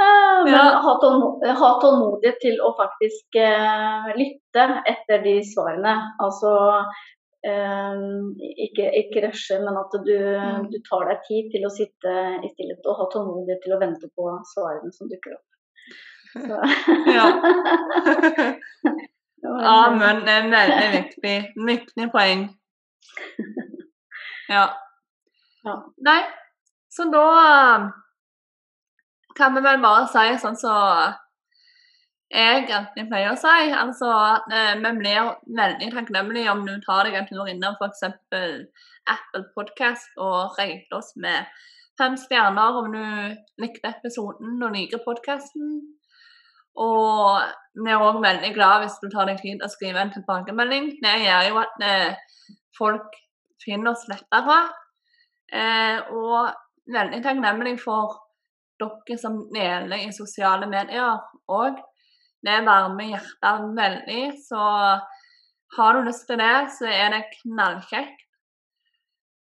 Ah, 0.01 0.45
Men 0.45 0.55
Ja. 0.55 0.79
ha, 0.85 0.93
tålmo 1.03 1.29
ha 1.61 1.69
tålmodighet 1.83 2.37
til 2.39 2.61
å 2.63 2.69
faktisk 2.79 3.35
eh, 3.43 4.05
lytte 4.15 4.67
etter 4.87 5.25
de 5.25 5.33
svarene. 5.43 5.95
Altså 6.23 6.53
ikke, 7.45 8.89
ikke 8.99 9.23
rushe, 9.29 9.59
men 9.63 9.77
at 9.79 9.93
du, 10.05 10.15
Mm. 10.19 10.71
du 10.73 10.79
tar 10.89 11.05
deg 11.09 11.21
tid 11.29 11.51
til 11.53 11.67
å 11.67 11.71
sitte 11.71 12.15
i 12.43 12.49
stillhet 12.51 12.87
og 12.87 12.99
ha 12.99 13.07
tålmodighet 13.13 13.63
til 13.63 13.77
å 13.77 13.81
vente 13.81 14.09
på 14.17 14.31
svarene 14.55 14.93
som 14.93 15.09
dukker 15.09 15.37
opp. 15.37 15.47
Så. 16.35 16.59
Ja. 17.15 17.29
Ja, 19.49 19.91
men 19.95 20.25
det 20.27 20.33
er 20.35 20.49
veldig 20.51 20.89
viktig, 20.93 21.37
viktig 21.67 22.07
poeng. 22.13 22.41
Ja. 24.51 24.65
Ja. 25.65 25.75
Nei, 26.05 26.19
så 26.91 27.07
da 27.13 27.23
um, 27.79 27.87
kan 29.39 29.55
vi 29.55 29.63
vel 29.65 29.79
bare 29.83 30.09
si 30.11 30.27
sånn 30.43 30.59
så 30.59 30.75
jeg 32.29 32.69
alltid 32.77 33.09
pleier 33.09 33.33
å 33.33 33.39
si. 33.41 33.71
Altså 33.73 34.11
eh, 34.53 34.75
vi 34.83 34.93
blir 35.01 35.33
veldig 35.59 35.91
takknemlige 35.95 36.53
om 36.53 36.65
du 36.67 36.75
tar 36.85 37.09
deg 37.09 37.17
en 37.17 37.29
tur 37.31 37.49
innom 37.49 37.79
f.eks. 37.81 38.05
Apple 39.09 39.47
Podcast 39.55 40.21
og 40.21 40.59
rater 40.59 40.99
oss 40.99 41.15
med 41.17 41.49
fem 41.99 42.19
stjerner 42.21 42.77
om 42.83 42.93
du 42.93 43.05
likte 43.63 43.95
episoden 43.95 44.61
og 44.63 44.77
liker 44.77 45.03
podkasten. 45.07 45.81
Og 46.79 47.41
vi 47.81 47.91
er 47.91 48.05
òg 48.05 48.21
veldig 48.23 48.53
glad 48.55 48.85
hvis 48.85 49.01
du 49.03 49.09
tar 49.11 49.27
deg 49.31 49.41
tid 49.41 49.57
til 49.57 49.67
å 49.67 49.73
skrive 49.73 50.05
en 50.05 50.15
tilbakemelding. 50.15 50.93
Det 51.03 51.17
gjør 51.25 51.49
jo 51.49 51.61
at 51.65 51.85
eh, 51.89 52.47
folk 52.79 53.19
finner 53.65 53.95
oss 53.95 54.07
lettere. 54.11 54.61
Eh, 55.49 56.13
og 56.13 56.53
veldig 56.93 57.23
takknemlig 57.25 57.79
for 57.83 58.21
dere 58.79 59.19
som 59.19 59.41
deler 59.55 60.05
i 60.05 60.15
sosiale 60.15 60.69
medier 60.71 61.17
òg. 61.51 61.81
Det 62.47 62.59
varmer 62.67 63.13
hjertet 63.13 63.69
veldig. 63.79 64.23
Så 64.47 64.63
har 65.77 65.95
du 65.95 66.03
lyst 66.07 66.27
til 66.29 66.41
det, 66.41 66.57
så 66.79 66.87
er 66.91 67.13
det 67.15 67.25
knallkjekt. 67.41 68.25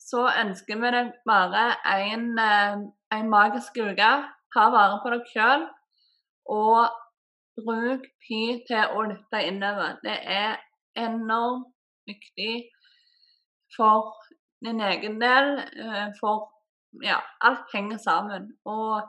Så 0.07 0.23
ønsker 0.41 0.79
vi 0.81 0.91
deg 0.95 1.11
bare 1.27 1.65
en, 1.93 2.29
eh, 2.39 2.77
en 3.17 3.29
magisk 3.29 3.77
uke. 3.77 4.11
Ta 4.53 4.69
vare 4.73 5.01
på 5.03 5.11
deg 5.13 5.27
sjøl. 5.33 5.67
Og 6.49 6.87
bruk 7.65 8.05
tid 8.27 8.63
til 8.69 8.93
å 8.95 9.03
lytte 9.09 9.43
innover. 9.43 9.97
Det 10.03 10.17
er 10.23 10.57
enormt 10.95 11.73
viktig 12.07 12.69
for 13.75 14.13
din 14.63 14.81
egen 14.81 15.19
del. 15.21 15.59
eh, 15.59 16.13
For 16.19 16.49
ja, 17.03 17.19
alt 17.41 17.67
henger 17.73 17.97
sammen. 17.97 18.51
Og 18.65 19.01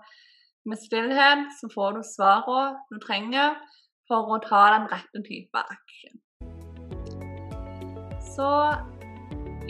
med 0.67 0.79
stillhet 0.79 1.47
så 1.61 1.71
får 1.75 1.93
du 1.97 2.03
svarene 2.03 2.79
du 2.91 2.99
trenger 2.99 3.57
for 4.09 4.35
å 4.35 4.41
ta 4.43 4.65
den 4.75 4.89
rette 4.91 5.23
type 5.27 5.65
aksjen. 5.77 6.19
Så 8.35 8.51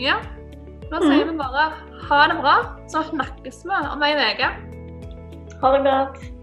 ja. 0.01 0.17
Da 0.89 1.03
sier 1.03 1.27
vi 1.27 1.35
bare 1.37 1.67
ha 2.09 2.19
det 2.31 2.39
bra, 2.39 2.55
så 2.89 3.03
snakkes 3.11 3.61
vi 3.67 3.85
om 3.91 4.03
ei 4.07 4.15
uke. 4.17 4.49
Ha 5.61 5.73
det 5.75 5.85
godt. 5.85 6.38